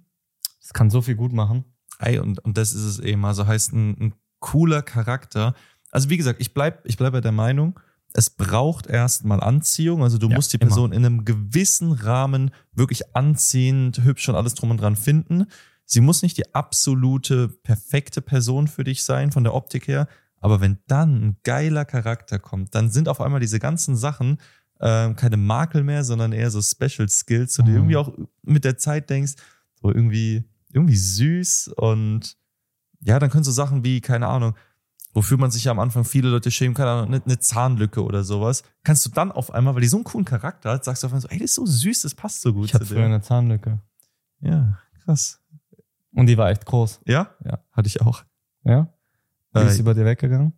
Das 0.61 0.73
kann 0.73 0.89
so 0.89 1.01
viel 1.01 1.15
gut 1.15 1.33
machen. 1.33 1.65
Ey, 1.99 2.19
und, 2.19 2.39
und 2.39 2.57
das 2.57 2.73
ist 2.73 2.83
es 2.83 2.99
eben. 2.99 3.25
Also 3.25 3.45
heißt 3.47 3.73
ein, 3.73 3.89
ein 3.99 4.13
cooler 4.39 4.81
Charakter. 4.81 5.53
Also 5.91 6.09
wie 6.09 6.17
gesagt, 6.17 6.41
ich 6.41 6.53
bleib, 6.53 6.85
ich 6.85 6.97
bleib 6.97 7.13
bei 7.13 7.21
der 7.21 7.31
Meinung, 7.31 7.79
es 8.13 8.29
braucht 8.29 8.87
erstmal 8.87 9.41
Anziehung. 9.41 10.03
Also 10.03 10.17
du 10.17 10.29
Ja, 10.29 10.35
musst 10.35 10.53
die 10.53 10.57
immer. 10.57 10.67
Person 10.67 10.91
in 10.91 11.05
einem 11.05 11.25
gewissen 11.25 11.91
Rahmen 11.91 12.51
wirklich 12.71 13.15
anziehend, 13.15 14.03
hübsch 14.03 14.29
und 14.29 14.35
alles 14.35 14.53
drum 14.53 14.71
und 14.71 14.79
dran 14.81 14.95
finden. 14.95 15.45
Sie 15.85 16.01
muss 16.01 16.21
nicht 16.21 16.37
die 16.37 16.53
absolute, 16.55 17.49
perfekte 17.49 18.21
Person 18.21 18.67
für 18.67 18.83
dich 18.83 19.03
sein, 19.03 19.31
von 19.31 19.43
der 19.43 19.53
Optik 19.53 19.87
her. 19.87 20.07
Aber 20.43 20.59
wenn 20.59 20.79
dann 20.87 21.15
ein 21.23 21.37
geiler 21.43 21.85
Charakter 21.85 22.37
kommt, 22.37 22.75
dann 22.75 22.91
sind 22.91 23.07
auf 23.07 23.21
einmal 23.21 23.39
diese 23.39 23.59
ganzen 23.59 23.95
Sachen 23.95 24.39
ähm, 24.81 25.15
keine 25.15 25.37
Makel 25.37 25.83
mehr, 25.83 26.03
sondern 26.03 26.33
eher 26.33 26.51
so 26.51 26.61
Special 26.61 27.07
Skills, 27.07 27.57
wo 27.57 27.63
du 27.63 27.69
Mhm. 27.71 27.77
irgendwie 27.77 27.97
auch 27.97 28.11
mit 28.41 28.65
der 28.65 28.77
Zeit 28.77 29.09
denkst, 29.09 29.33
so 29.81 29.89
irgendwie, 29.89 30.43
irgendwie 30.71 30.97
süß 30.97 31.69
und 31.77 32.35
ja, 32.99 33.19
dann 33.19 33.29
können 33.29 33.43
so 33.45 33.51
Sachen 33.51 33.85
wie, 33.85 34.01
keine 34.01 34.27
Ahnung, 34.27 34.55
wofür 35.13 35.37
man 35.37 35.51
sich 35.51 35.63
ja 35.65 35.71
am 35.71 35.79
Anfang 35.79 36.03
viele 36.03 36.29
Leute 36.29 36.51
schämen, 36.51 36.75
Ahnung, 36.75 37.13
eine, 37.13 37.23
eine 37.23 37.39
Zahnlücke 37.39 38.03
oder 38.03 38.23
sowas, 38.25 38.63
kannst 38.83 39.05
du 39.05 39.11
dann 39.11 39.31
auf 39.31 39.53
einmal, 39.53 39.75
weil 39.75 39.81
die 39.81 39.87
so 39.87 39.97
einen 39.97 40.03
coolen 40.03 40.25
Charakter 40.25 40.71
hat, 40.71 40.83
sagst 40.83 41.03
du 41.03 41.07
auf 41.07 41.13
einmal 41.13 41.21
so, 41.21 41.29
ey, 41.29 41.39
das 41.39 41.51
ist 41.51 41.55
so 41.55 41.65
süß, 41.65 42.01
das 42.01 42.15
passt 42.15 42.41
so 42.41 42.53
gut 42.53 42.65
Ich 42.65 42.73
hatte 42.73 42.85
früher 42.85 43.05
eine 43.05 43.21
Zahnlücke. 43.21 43.79
Ja, 44.41 44.77
krass. 45.05 45.39
Und 46.11 46.27
die 46.27 46.37
war 46.37 46.49
echt 46.49 46.65
groß. 46.65 46.99
Ja? 47.05 47.29
Ja. 47.45 47.59
Hatte 47.71 47.87
ich 47.87 48.01
auch. 48.01 48.23
Ja? 48.65 48.89
Wie 49.53 49.59
ist 49.59 49.65
Äh, 49.73 49.75
sie 49.75 49.83
bei 49.83 49.93
dir 49.93 50.05
weggegangen? 50.05 50.53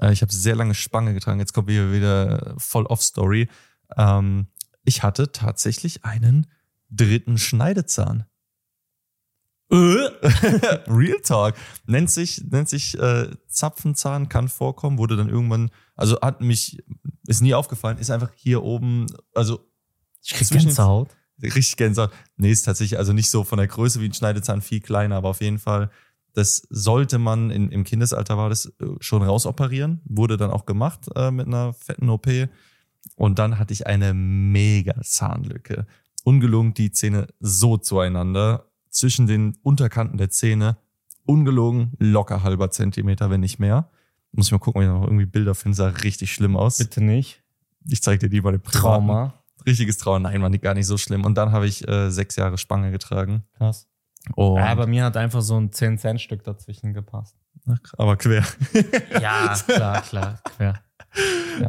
Äh, 0.00 0.12
Ich 0.12 0.22
habe 0.22 0.32
sehr 0.32 0.56
lange 0.56 0.74
Spange 0.74 1.14
getragen. 1.14 1.40
Jetzt 1.40 1.52
kommt 1.52 1.68
wieder, 1.68 1.92
wieder 1.92 2.54
voll 2.58 2.86
off-Story. 2.86 3.48
Ähm, 3.96 4.46
ich 4.84 5.02
hatte 5.02 5.32
tatsächlich 5.32 6.04
einen 6.04 6.46
dritten 6.90 7.38
Schneidezahn. 7.38 8.24
Real 9.72 11.20
Talk. 11.22 11.54
Nennt 11.86 12.10
sich, 12.10 12.44
nennt 12.50 12.68
sich 12.68 12.98
äh, 12.98 13.30
Zapfenzahn, 13.48 14.28
kann 14.28 14.48
vorkommen, 14.48 14.98
wurde 14.98 15.16
dann 15.16 15.30
irgendwann, 15.30 15.70
also 15.96 16.20
hat 16.20 16.42
mich, 16.42 16.82
ist 17.26 17.40
nie 17.40 17.54
aufgefallen, 17.54 17.96
ist 17.98 18.10
einfach 18.10 18.30
hier 18.34 18.62
oben, 18.62 19.06
also 19.34 19.66
Ich 20.22 20.34
krieg 20.34 20.48
Gänsehaut. 20.50 21.08
richtig 21.42 21.76
Gänsehaut. 21.78 22.10
Nee, 22.36 22.50
ist 22.50 22.64
tatsächlich, 22.64 22.98
also 22.98 23.14
nicht 23.14 23.30
so 23.30 23.44
von 23.44 23.56
der 23.56 23.66
Größe 23.66 24.00
wie 24.02 24.06
ein 24.10 24.12
Schneidezahn, 24.14 24.60
viel 24.60 24.80
kleiner, 24.80 25.16
aber 25.16 25.30
auf 25.30 25.40
jeden 25.40 25.58
Fall, 25.58 25.90
das 26.34 26.66
sollte 26.70 27.18
man, 27.18 27.50
in, 27.50 27.70
im 27.70 27.84
Kindesalter 27.84 28.36
war 28.36 28.48
das 28.48 28.66
äh, 28.66 28.86
schon 29.00 29.22
rausoperieren, 29.22 30.00
wurde 30.04 30.36
dann 30.36 30.50
auch 30.50 30.66
gemacht 30.66 31.06
äh, 31.14 31.30
mit 31.30 31.46
einer 31.46 31.74
fetten 31.74 32.08
OP. 32.08 32.28
Und 33.16 33.38
dann 33.38 33.58
hatte 33.58 33.72
ich 33.72 33.86
eine 33.86 34.14
mega 34.14 34.94
Zahnlücke. 35.02 35.86
Ungelogen 36.24 36.74
die 36.74 36.92
Zähne 36.92 37.28
so 37.40 37.76
zueinander, 37.76 38.68
zwischen 38.92 39.26
den 39.26 39.56
Unterkanten 39.62 40.18
der 40.18 40.30
Zähne, 40.30 40.76
ungelogen 41.24 41.92
locker 41.98 42.42
halber 42.42 42.70
Zentimeter, 42.70 43.30
wenn 43.30 43.40
nicht 43.40 43.58
mehr. 43.58 43.90
Muss 44.32 44.46
ich 44.46 44.52
mal 44.52 44.58
gucken, 44.58 44.82
ob 44.82 44.86
ich 44.86 44.92
noch 44.92 45.06
irgendwie 45.06 45.26
Bilder 45.26 45.54
finde, 45.54 45.76
sah 45.76 45.88
richtig 45.88 46.32
schlimm 46.32 46.56
aus. 46.56 46.78
Bitte 46.78 47.02
nicht. 47.02 47.42
Ich 47.88 48.02
zeig 48.02 48.20
dir 48.20 48.28
die 48.28 48.38
im 48.38 48.42
Privaten 48.42 48.62
Trauma. 48.70 49.34
richtiges 49.66 49.98
Trauma. 49.98 50.20
Nein, 50.20 50.42
war 50.42 50.48
nicht, 50.48 50.62
gar 50.62 50.74
nicht 50.74 50.86
so 50.86 50.96
schlimm. 50.96 51.24
Und 51.24 51.36
dann 51.36 51.52
habe 51.52 51.66
ich 51.66 51.86
äh, 51.88 52.10
sechs 52.10 52.36
Jahre 52.36 52.58
Spange 52.58 52.90
getragen. 52.90 53.44
Krass. 53.56 53.88
Und, 54.34 54.56
Ja, 54.56 54.74
bei 54.74 54.86
mir 54.86 55.04
hat 55.04 55.16
einfach 55.16 55.42
so 55.42 55.56
ein 55.58 55.70
10-Cent-Stück 55.70 56.44
dazwischen 56.44 56.94
gepasst. 56.94 57.36
aber 57.98 58.16
quer. 58.16 58.44
Ja, 59.20 59.54
klar, 59.66 60.02
klar, 60.02 60.40
quer. 60.56 60.74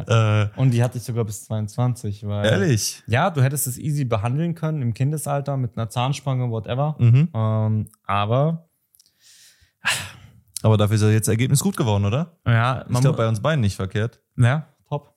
äh, 0.06 0.48
Und 0.58 0.70
die 0.70 0.82
hatte 0.82 0.96
ich 0.98 1.04
sogar 1.04 1.24
bis 1.24 1.44
22, 1.44 2.26
weil. 2.26 2.46
ehrlich? 2.46 3.02
Ja, 3.06 3.30
du 3.30 3.42
hättest 3.42 3.66
es 3.66 3.76
easy 3.78 4.04
behandeln 4.04 4.54
können 4.54 4.80
im 4.82 4.94
Kindesalter 4.94 5.56
mit 5.56 5.76
einer 5.76 5.90
Zahnspange, 5.90 6.50
whatever. 6.50 6.96
Mhm. 6.98 7.28
Ähm, 7.34 7.88
aber, 8.06 8.68
Aber 10.62 10.76
dafür 10.78 10.96
ist 10.96 11.02
ja 11.02 11.10
jetzt 11.10 11.28
Ergebnis 11.28 11.60
gut 11.60 11.76
geworden, 11.76 12.04
oder? 12.06 12.38
ja, 12.46 12.86
Ich 12.88 13.00
glaube, 13.00 13.18
bei 13.18 13.28
uns 13.28 13.40
beiden 13.40 13.60
nicht 13.60 13.76
verkehrt. 13.76 14.20
ja, 14.36 14.66
top. 14.88 15.14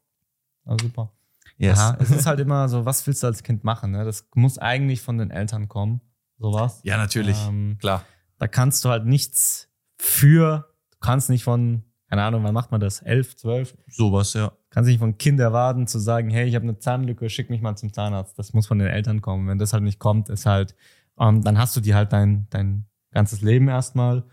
Also 0.65 0.88
super. 0.88 1.13
Yes. 1.58 1.77
Ja, 1.79 1.98
es 2.00 2.12
ist 2.12 2.25
halt 2.25 2.39
immer 2.41 2.67
so, 2.70 2.86
was 2.86 3.06
willst 3.08 3.24
du 3.24 3.27
als 3.27 3.41
Kind 3.44 3.63
machen? 3.63 3.91
Ne? 3.91 4.03
Das 4.03 4.27
muss 4.36 4.58
eigentlich 4.60 5.01
von 5.01 5.17
den 5.17 5.32
Eltern 5.32 5.67
kommen. 5.70 6.01
Sowas. 6.39 6.79
Ja, 6.84 6.98
natürlich. 6.98 7.38
Ähm, 7.48 7.77
Klar. 7.79 8.03
da 8.38 8.48
kannst 8.48 8.84
du 8.86 8.89
halt 8.89 9.06
nichts 9.06 9.70
für, 9.98 10.67
du 10.91 10.98
kannst 11.00 11.29
nicht 11.29 11.44
von, 11.44 11.84
keine 12.10 12.24
Ahnung, 12.24 12.44
wann 12.44 12.53
macht 12.53 12.72
man 12.72 12.79
das? 12.79 13.01
Elf, 13.01 13.36
zwölf? 13.36 13.75
Sowas, 13.88 14.34
ja. 14.34 14.51
Kannst 14.70 14.89
nicht 14.89 15.00
von 15.00 15.17
Kind 15.17 15.39
erwarten 15.39 15.88
zu 15.88 15.98
sagen, 16.00 16.29
hey, 16.29 16.48
ich 16.48 16.56
habe 16.56 16.63
eine 16.63 16.77
Zahnlücke, 16.77 17.29
schick 17.29 17.50
mich 17.50 17.62
mal 17.62 17.75
zum 17.75 17.91
Zahnarzt. 17.91 18.38
Das 18.38 18.53
muss 18.53 18.67
von 18.67 18.77
den 18.79 18.88
Eltern 18.88 19.22
kommen. 19.22 19.48
Wenn 19.48 19.58
das 19.58 19.74
halt 19.74 19.84
nicht 19.84 20.00
kommt, 20.00 20.29
ist 20.29 20.46
halt, 20.46 20.75
ähm, 21.20 21.41
dann 21.44 21.58
hast 21.58 21.75
du 21.75 21.82
die 21.82 21.96
halt 21.96 22.13
dein, 22.13 22.48
dein 22.51 22.86
ganzes 23.12 23.41
Leben 23.41 23.67
erstmal, 23.67 24.24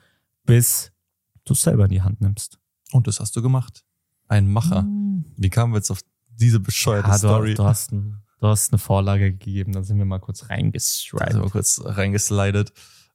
bis 0.45 0.93
du 1.45 1.55
es 1.55 1.63
selber 1.63 1.85
in 1.85 1.91
die 1.91 2.03
Hand 2.03 2.21
nimmst. 2.21 2.59
Und 2.93 3.07
das 3.07 3.21
hast 3.21 3.35
du 3.37 3.43
gemacht. 3.43 3.85
Ein 4.29 4.49
Macher. 4.51 4.87
Wie 5.37 5.51
kamen 5.51 5.73
wir 5.73 5.79
jetzt 5.79 5.91
auf 5.91 6.01
diese 6.29 6.61
bescheuerte 6.61 7.09
Ja, 7.09 7.15
du, 7.15 7.19
Story? 7.19 7.55
du, 7.55 7.65
hast 7.65 7.93
ein, 7.93 8.23
du 8.45 8.51
hast 8.51 8.73
eine 8.73 8.79
Vorlage 8.79 9.33
gegeben, 9.33 9.73
da 9.73 9.83
sind 9.83 9.97
wir 9.99 10.05
mal 10.05 10.21
kurz 10.21 10.51
reingestrikt. 10.51 11.23
Also 11.23 11.41
mal 11.41 11.51
kurz 11.51 11.81
reingeslidet. 11.83 12.73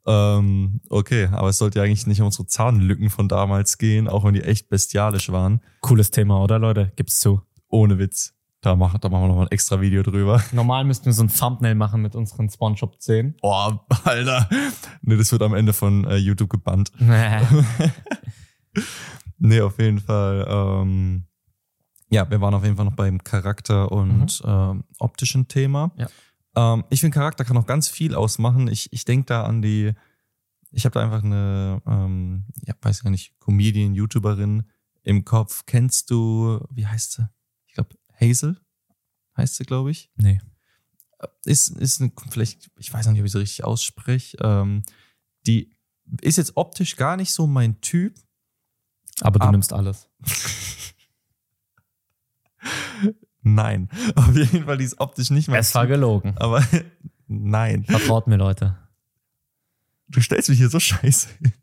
Ähm, 0.07 0.81
okay, 0.89 1.27
aber 1.31 1.49
es 1.49 1.59
sollte 1.59 1.79
ja 1.79 1.85
eigentlich 1.85 2.07
nicht 2.07 2.19
um 2.19 2.25
unsere 2.25 2.47
Zahnlücken 2.47 3.09
von 3.11 3.27
damals 3.27 3.77
gehen, 3.77 4.07
auch 4.07 4.23
wenn 4.25 4.33
die 4.33 4.41
echt 4.41 4.69
bestialisch 4.69 5.31
waren. 5.31 5.61
Cooles 5.81 6.09
Thema, 6.09 6.41
oder 6.41 6.57
Leute? 6.57 6.91
Gibt's 6.95 7.19
zu. 7.19 7.41
Ohne 7.67 7.99
Witz. 7.99 8.33
Da 8.61 8.75
machen, 8.75 8.99
da 8.99 9.07
machen 9.07 9.23
wir 9.23 9.27
noch 9.29 9.35
mal 9.35 9.43
ein 9.43 9.51
extra 9.51 9.79
Video 9.79 10.01
drüber. 10.01 10.43
Normal 10.51 10.83
müssten 10.83 11.05
wir 11.05 11.13
so 11.13 11.23
ein 11.23 11.29
Thumbnail 11.29 11.75
machen 11.75 12.01
mit 12.01 12.15
unseren 12.15 12.49
Spongebob 12.49 12.99
10. 12.99 13.35
Oh, 13.41 13.71
Alter. 14.03 14.49
Nee, 15.01 15.15
das 15.15 15.31
wird 15.31 15.43
am 15.43 15.53
Ende 15.53 15.73
von 15.73 16.05
äh, 16.05 16.17
YouTube 16.17 16.49
gebannt. 16.49 16.91
Nee, 19.37 19.61
auf 19.61 19.79
jeden 19.79 19.99
Fall. 19.99 20.45
Ähm, 20.49 21.28
ja, 22.09 22.29
wir 22.29 22.41
waren 22.41 22.53
auf 22.53 22.63
jeden 22.63 22.75
Fall 22.75 22.85
noch 22.85 22.95
beim 22.95 23.23
Charakter 23.23 23.91
und 23.91 24.41
ähm, 24.45 24.83
optischen 24.97 25.47
Thema. 25.47 25.91
Ja. 25.95 26.09
Ähm, 26.55 26.83
ich 26.89 27.01
finde, 27.01 27.13
Charakter 27.15 27.45
kann 27.45 27.57
auch 27.57 27.65
ganz 27.67 27.87
viel 27.87 28.15
ausmachen. 28.15 28.67
Ich, 28.67 28.91
ich 28.93 29.05
denke 29.05 29.25
da 29.27 29.43
an 29.43 29.61
die, 29.61 29.93
ich 30.71 30.85
habe 30.85 30.93
da 30.93 31.03
einfach 31.03 31.23
eine, 31.23 31.81
ähm, 31.85 32.45
ja, 32.65 32.73
weiß 32.81 33.03
gar 33.03 33.11
nicht, 33.11 33.39
Comedian, 33.39 33.93
YouTuberin 33.95 34.63
im 35.03 35.25
Kopf. 35.25 35.65
Kennst 35.65 36.09
du, 36.09 36.59
wie 36.71 36.87
heißt 36.87 37.13
sie? 37.13 37.29
Ich 37.67 37.73
glaube, 37.73 37.95
Hazel 38.19 38.59
heißt 39.37 39.55
sie, 39.55 39.63
glaube 39.63 39.91
ich. 39.91 40.11
nee. 40.15 40.39
Ist, 41.43 41.67
ist 41.69 41.99
eine, 41.99 42.13
vielleicht, 42.29 42.71
ich 42.77 42.93
weiß 42.93 43.05
nicht, 43.07 43.19
ob 43.19 43.25
ich 43.25 43.31
sie 43.33 43.39
richtig 43.39 43.65
ausspreche. 43.65 44.37
Ähm, 44.41 44.83
die 45.45 45.75
ist 46.21 46.37
jetzt 46.37 46.55
optisch 46.55 46.95
gar 46.95 47.17
nicht 47.17 47.33
so 47.33 47.45
mein 47.45 47.81
Typ. 47.81 48.15
Aber 49.19 49.39
du 49.39 49.45
Ab- 49.47 49.51
nimmst 49.51 49.73
alles. 49.73 50.09
Nein. 53.41 53.89
Auf 54.15 54.35
jeden 54.35 54.65
Fall, 54.65 54.77
die 54.77 54.83
ist 54.85 54.99
optisch 54.99 55.29
nicht 55.29 55.47
mein 55.47 55.59
Es 55.59 55.73
war 55.75 55.87
gelogen. 55.87 56.35
Aber 56.37 56.63
nein. 57.27 57.85
Vertraut 57.85 58.27
mir, 58.27 58.37
Leute. 58.37 58.77
Du 60.07 60.21
stellst 60.21 60.49
mich 60.49 60.57
hier 60.57 60.69
so 60.69 60.79
scheiße 60.79 61.29
hin. 61.39 61.53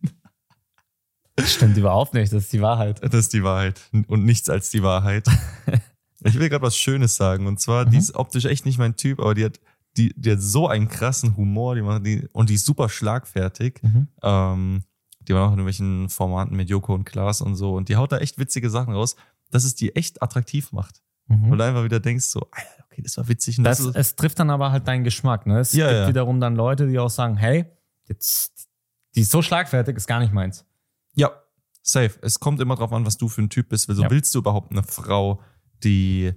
Das 1.35 1.53
stimmt 1.53 1.77
überhaupt 1.77 2.15
nicht, 2.15 2.33
das 2.33 2.45
ist 2.45 2.53
die 2.53 2.63
Wahrheit. 2.63 3.03
Das 3.03 3.15
ist 3.15 3.33
die 3.35 3.43
Wahrheit. 3.43 3.81
Und 4.07 4.25
nichts 4.25 4.49
als 4.49 4.71
die 4.71 4.83
Wahrheit. 4.83 5.29
Ich 6.25 6.39
will 6.39 6.49
gerade 6.49 6.63
was 6.63 6.77
Schönes 6.79 7.15
sagen. 7.15 7.47
Und 7.47 7.61
zwar, 7.61 7.85
Mhm. 7.85 7.91
die 7.91 7.99
ist 7.99 8.15
optisch 8.17 8.47
echt 8.47 8.65
nicht 8.65 8.79
mein 8.79 8.97
Typ, 8.97 9.21
aber 9.21 9.35
die 9.35 9.45
hat, 9.45 9.61
die, 9.99 10.15
die 10.17 10.33
hat 10.33 10.41
so 10.41 10.67
einen 10.67 10.89
krassen 10.89 11.37
Humor, 11.37 11.75
die 11.75 11.83
macht 11.83 12.07
die, 12.07 12.27
und 12.33 12.49
die 12.49 12.55
ist 12.55 12.65
super 12.65 12.89
schlagfertig. 12.89 13.81
Mhm. 13.83 14.09
Ähm, 14.23 14.83
die 15.21 15.35
war 15.35 15.43
auch 15.43 15.53
in 15.53 15.59
irgendwelchen 15.59 16.09
Formaten 16.09 16.57
mit 16.57 16.71
Joko 16.71 16.95
und 16.95 17.05
Klaas 17.05 17.43
und 17.43 17.55
so. 17.55 17.75
Und 17.75 17.91
die 17.91 17.97
haut 17.97 18.13
da 18.13 18.19
echt 18.19 18.39
witzige 18.39 18.71
Sachen 18.71 18.95
raus, 18.95 19.15
dass 19.51 19.65
es 19.65 19.75
die 19.75 19.95
echt 19.95 20.23
attraktiv 20.23 20.73
macht. 20.73 21.03
Mhm. 21.29 21.53
Und 21.53 21.59
du 21.59 21.65
einfach 21.65 21.85
wieder 21.85 22.01
denkst 22.01 22.25
so, 22.27 22.41
okay, 22.43 23.03
das 23.03 23.17
war 23.17 23.27
witzig. 23.29 23.59
Und 23.59 23.65
Das, 23.65 23.79
das, 23.79 23.95
es 23.95 24.17
trifft 24.17 24.39
dann 24.39 24.51
aber 24.51 24.71
halt 24.73 24.87
deinen 24.87 25.05
Geschmack. 25.05 25.47
Ne? 25.47 25.59
Es 25.61 25.73
Ja, 25.73 25.87
gibt 25.89 25.99
ja. 26.01 26.09
wiederum 26.09 26.41
dann 26.41 26.55
Leute, 26.57 26.87
die 26.87 26.99
auch 26.99 27.11
sagen, 27.11 27.37
hey, 27.37 27.67
jetzt, 28.09 28.69
die 29.15 29.21
ist 29.23 29.31
so 29.31 29.43
schlagfertig, 29.43 29.97
ist 29.97 30.07
gar 30.07 30.21
nicht 30.21 30.33
meins. 30.33 30.65
ja, 31.15 31.31
safe. 31.83 32.19
Es 32.23 32.41
kommt 32.41 32.61
immer 32.61 32.75
drauf 32.77 32.93
an, 32.93 33.07
was 33.07 33.17
du 33.17 33.29
für 33.29 33.43
ein 33.43 33.49
Typ 33.51 33.69
bist. 33.69 33.89
Also 33.89 34.03
Ja. 34.03 34.11
willst 34.11 34.35
du 34.35 34.39
überhaupt 34.41 34.73
eine 34.73 34.83
Frau, 34.83 35.41
die 35.85 36.33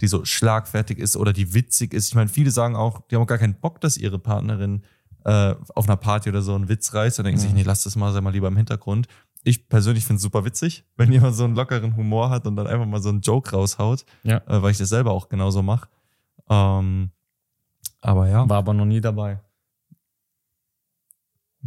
die 0.00 0.08
so 0.08 0.24
schlagfertig 0.24 0.98
ist 0.98 1.16
oder 1.16 1.32
die 1.32 1.54
witzig 1.54 1.94
ist. 1.94 2.08
Ich 2.08 2.14
meine, 2.16 2.28
viele 2.28 2.50
sagen 2.50 2.74
auch, 2.74 3.00
die 3.08 3.14
haben 3.14 3.22
auch 3.22 3.26
gar 3.28 3.38
keinen 3.38 3.54
Bock, 3.60 3.80
dass 3.80 3.96
ihre 3.96 4.18
Partnerin 4.18 4.82
äh, 5.24 5.54
auf 5.74 5.86
einer 5.86 5.96
Party 5.96 6.28
oder 6.28 6.42
so 6.42 6.54
einen 6.54 6.68
Witz 6.68 6.92
reißt. 6.92 7.18
Dann 7.18 7.24
denken 7.26 7.40
sich, 7.40 7.50
Mhm. 7.50 7.56
nee, 7.58 7.62
lass 7.62 7.84
das 7.84 7.94
mal, 7.96 8.12
sei 8.12 8.20
mal 8.20 8.30
lieber 8.30 8.48
im 8.48 8.56
Hintergrund. 8.56 9.06
Ich 9.46 9.68
persönlich 9.68 10.04
finde 10.04 10.16
es 10.16 10.22
super 10.22 10.44
witzig, 10.44 10.84
wenn 10.96 11.12
jemand 11.12 11.36
so 11.36 11.44
einen 11.44 11.54
lockeren 11.54 11.96
Humor 11.96 12.30
hat 12.30 12.46
und 12.46 12.56
dann 12.56 12.66
einfach 12.66 12.86
mal 12.86 13.02
so 13.02 13.10
einen 13.10 13.20
Joke 13.20 13.50
raushaut, 13.50 14.04
Ja. 14.22 14.38
äh, 14.46 14.62
weil 14.62 14.70
ich 14.72 14.78
das 14.78 14.88
selber 14.88 15.12
auch 15.12 15.28
genauso 15.28 15.62
mache. 15.62 15.88
Ähm, 16.48 17.10
aber 18.00 18.28
ja. 18.28 18.48
War 18.48 18.58
aber 18.58 18.72
noch 18.74 18.86
nie 18.86 19.00
dabei. 19.02 19.40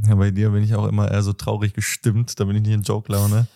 ja, 0.05 0.15
bei 0.15 0.31
dir 0.31 0.49
bin 0.51 0.63
ich 0.63 0.73
auch 0.75 0.87
immer 0.87 1.09
eher 1.11 1.21
so 1.23 1.33
traurig 1.33 1.73
gestimmt, 1.73 2.39
da 2.39 2.45
bin 2.45 2.55
ich 2.55 2.61
nicht 2.63 2.73
in 2.73 2.81
Joke-Laune. 2.81 3.47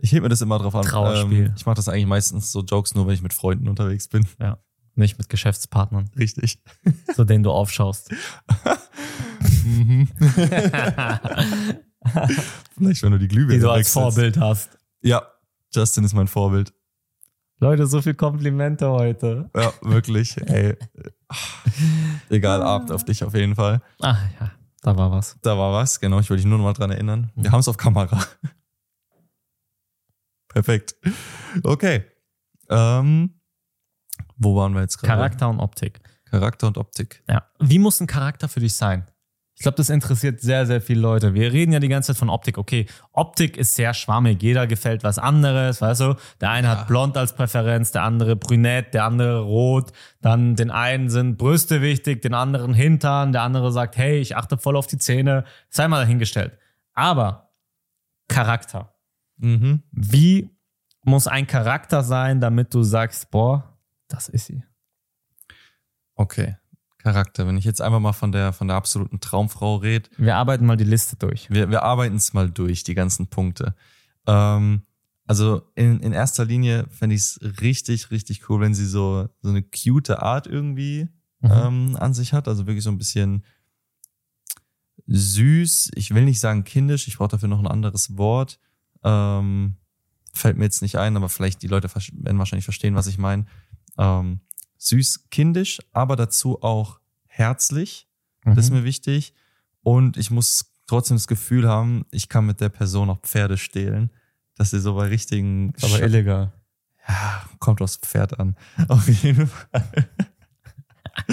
Ich 0.00 0.12
heb 0.12 0.22
mir 0.22 0.28
das 0.28 0.40
immer 0.40 0.58
drauf 0.58 0.74
an. 0.74 0.82
Trauerspiel. 0.84 1.46
Ähm, 1.46 1.52
ich 1.56 1.66
mache 1.66 1.76
das 1.76 1.88
eigentlich 1.88 2.06
meistens 2.06 2.50
so 2.52 2.62
Jokes 2.62 2.94
nur, 2.94 3.06
wenn 3.06 3.14
ich 3.14 3.22
mit 3.22 3.32
Freunden 3.34 3.68
unterwegs 3.68 4.08
bin. 4.08 4.26
Nicht 4.94 5.18
mit 5.18 5.28
Geschäftspartnern, 5.28 6.10
Richtig. 6.18 6.58
zu 7.14 7.24
denen 7.24 7.44
du 7.44 7.50
aufschaust. 7.52 8.10
Mhm. 9.64 10.08
Vielleicht, 12.76 13.02
wenn 13.02 13.12
du 13.12 13.18
die 13.18 13.28
Glühbirne 13.28 13.58
die 13.58 13.60
du 13.60 13.70
als. 13.70 13.92
Vorbild 13.92 14.38
hast. 14.38 14.78
Ja, 15.02 15.22
Justin 15.72 16.04
ist 16.04 16.14
mein 16.14 16.28
Vorbild. 16.28 16.72
Leute, 17.58 17.86
so 17.86 18.00
viel 18.00 18.14
Komplimente 18.14 18.88
heute. 18.88 19.50
Ja, 19.54 19.72
wirklich. 19.82 20.36
Ey. 20.48 20.76
Egal, 22.30 22.62
Abend 22.62 22.90
auf 22.90 23.04
dich 23.04 23.22
auf 23.22 23.34
jeden 23.34 23.54
Fall. 23.54 23.82
Ah 24.00 24.16
ja, 24.40 24.50
da 24.80 24.96
war 24.96 25.10
was. 25.10 25.36
Da 25.42 25.58
war 25.58 25.72
was, 25.72 26.00
genau. 26.00 26.20
Ich 26.20 26.30
wollte 26.30 26.42
dich 26.42 26.48
nur 26.48 26.58
noch 26.58 26.64
mal 26.64 26.72
dran 26.72 26.90
erinnern. 26.90 27.30
Wir 27.36 27.52
haben 27.52 27.60
es 27.60 27.68
auf 27.68 27.76
Kamera. 27.76 28.24
Perfekt. 30.48 30.96
Okay. 31.62 32.04
Ähm, 32.70 33.40
wo 34.36 34.56
waren 34.56 34.72
wir 34.74 34.80
jetzt 34.80 34.98
gerade? 34.98 35.12
Charakter 35.12 35.48
und 35.50 35.60
Optik. 35.60 36.00
Charakter 36.30 36.66
und 36.66 36.78
Optik. 36.78 37.22
Ja. 37.28 37.46
Wie 37.58 37.78
muss 37.78 38.00
ein 38.00 38.06
Charakter 38.06 38.48
für 38.48 38.60
dich 38.60 38.74
sein? 38.74 39.09
Ich 39.60 39.62
glaube, 39.62 39.76
das 39.76 39.90
interessiert 39.90 40.40
sehr, 40.40 40.64
sehr 40.64 40.80
viele 40.80 41.02
Leute. 41.02 41.34
Wir 41.34 41.52
reden 41.52 41.72
ja 41.72 41.80
die 41.80 41.88
ganze 41.88 42.14
Zeit 42.14 42.16
von 42.16 42.30
Optik. 42.30 42.56
Okay, 42.56 42.86
Optik 43.12 43.58
ist 43.58 43.74
sehr 43.74 43.92
schwammig. 43.92 44.42
Jeder 44.42 44.66
gefällt 44.66 45.04
was 45.04 45.18
anderes, 45.18 45.82
weißt 45.82 46.00
du? 46.00 46.14
Der 46.40 46.48
eine 46.48 46.66
hat 46.66 46.86
blond 46.86 47.14
als 47.18 47.34
Präferenz, 47.34 47.92
der 47.92 48.04
andere 48.04 48.36
brünett, 48.36 48.94
der 48.94 49.04
andere 49.04 49.40
rot. 49.40 49.92
Dann 50.22 50.56
den 50.56 50.70
einen 50.70 51.10
sind 51.10 51.36
Brüste 51.36 51.82
wichtig, 51.82 52.22
den 52.22 52.32
anderen 52.32 52.72
Hintern, 52.72 53.32
der 53.32 53.42
andere 53.42 53.70
sagt, 53.70 53.98
hey, 53.98 54.18
ich 54.18 54.34
achte 54.34 54.56
voll 54.56 54.76
auf 54.76 54.86
die 54.86 54.96
Zähne. 54.96 55.44
Sei 55.68 55.86
mal 55.88 56.00
dahingestellt. 56.00 56.56
Aber 56.94 57.50
Charakter. 58.28 58.94
Mhm. 59.36 59.82
Wie 59.92 60.56
muss 61.02 61.26
ein 61.26 61.46
Charakter 61.46 62.02
sein, 62.02 62.40
damit 62.40 62.72
du 62.72 62.82
sagst, 62.82 63.30
boah, 63.30 63.78
das 64.08 64.30
ist 64.30 64.46
sie? 64.46 64.64
Okay. 66.14 66.56
Charakter. 67.02 67.46
Wenn 67.46 67.56
ich 67.56 67.64
jetzt 67.64 67.80
einfach 67.80 68.00
mal 68.00 68.12
von 68.12 68.32
der, 68.32 68.52
von 68.52 68.68
der 68.68 68.76
absoluten 68.76 69.20
Traumfrau 69.20 69.76
rede, 69.76 70.08
Wir 70.18 70.36
arbeiten 70.36 70.66
mal 70.66 70.76
die 70.76 70.84
Liste 70.84 71.16
durch. 71.16 71.48
wir, 71.50 71.70
wir 71.70 71.82
arbeiten 71.82 72.16
es 72.16 72.32
mal 72.32 72.50
durch, 72.50 72.84
die 72.84 72.94
ganzen 72.94 73.26
Punkte. 73.28 73.74
Ähm, 74.26 74.82
also 75.26 75.62
in, 75.76 76.00
in 76.00 76.12
erster 76.12 76.44
Linie 76.44 76.86
fände 76.90 77.14
ich 77.14 77.22
es 77.22 77.40
richtig, 77.60 78.10
richtig 78.10 78.48
cool, 78.48 78.60
wenn 78.60 78.74
sie 78.74 78.86
so, 78.86 79.28
so 79.42 79.48
eine 79.50 79.62
cute 79.62 80.10
Art 80.22 80.46
irgendwie 80.46 81.08
Mhm. 81.42 81.50
ähm, 81.52 81.96
an 81.98 82.12
sich 82.12 82.34
hat. 82.34 82.48
Also 82.48 82.66
wirklich 82.66 82.84
so 82.84 82.90
ein 82.90 82.98
bisschen 82.98 83.44
süß. 85.06 85.90
Ich 85.94 86.14
will 86.14 86.24
nicht 86.24 86.40
sagen 86.40 86.64
kindisch, 86.64 87.08
ich 87.08 87.16
brauche 87.16 87.28
dafür 87.30 87.48
noch 87.48 87.60
ein 87.60 87.66
anderes 87.66 88.16
Wort. 88.18 88.58
Ähm, 89.02 89.76
fällt 90.34 90.58
mir 90.58 90.64
jetzt 90.64 90.82
nicht 90.82 90.96
ein, 90.98 91.16
aber 91.16 91.28
vielleicht 91.28 91.62
die 91.62 91.66
Leute 91.68 91.88
werden 91.94 92.38
wahrscheinlich 92.38 92.64
verstehen, 92.66 92.94
was 92.94 93.06
ich 93.06 93.18
meine. 93.18 93.46
Ähm, 93.98 94.40
süß, 94.82 95.28
kindisch, 95.30 95.78
aber 95.92 96.16
dazu 96.16 96.62
auch 96.62 96.98
herzlich. 97.26 98.08
Das 98.44 98.56
ist 98.58 98.70
Mhm. 98.70 98.78
mir 98.78 98.84
wichtig. 98.84 99.34
Und 99.82 100.16
ich 100.16 100.30
muss 100.30 100.72
trotzdem 100.86 101.16
das 101.16 101.26
Gefühl 101.28 101.68
haben, 101.68 102.06
ich 102.10 102.28
kann 102.28 102.46
mit 102.46 102.60
der 102.60 102.70
Person 102.70 103.10
auch 103.10 103.20
Pferde 103.20 103.56
stehlen. 103.58 104.10
Dass 104.56 104.70
sie 104.70 104.80
so 104.80 104.94
bei 104.94 105.06
richtigen. 105.08 105.72
aber 105.82 105.96
Sch- 105.96 106.02
illegal. 106.02 106.52
ja, 107.08 107.44
kommt 107.60 107.80
aufs 107.82 107.96
Pferd 107.96 108.38
an. 108.40 108.56
Auf 108.88 109.06
jeden 109.08 109.46
Fall. 109.46 110.08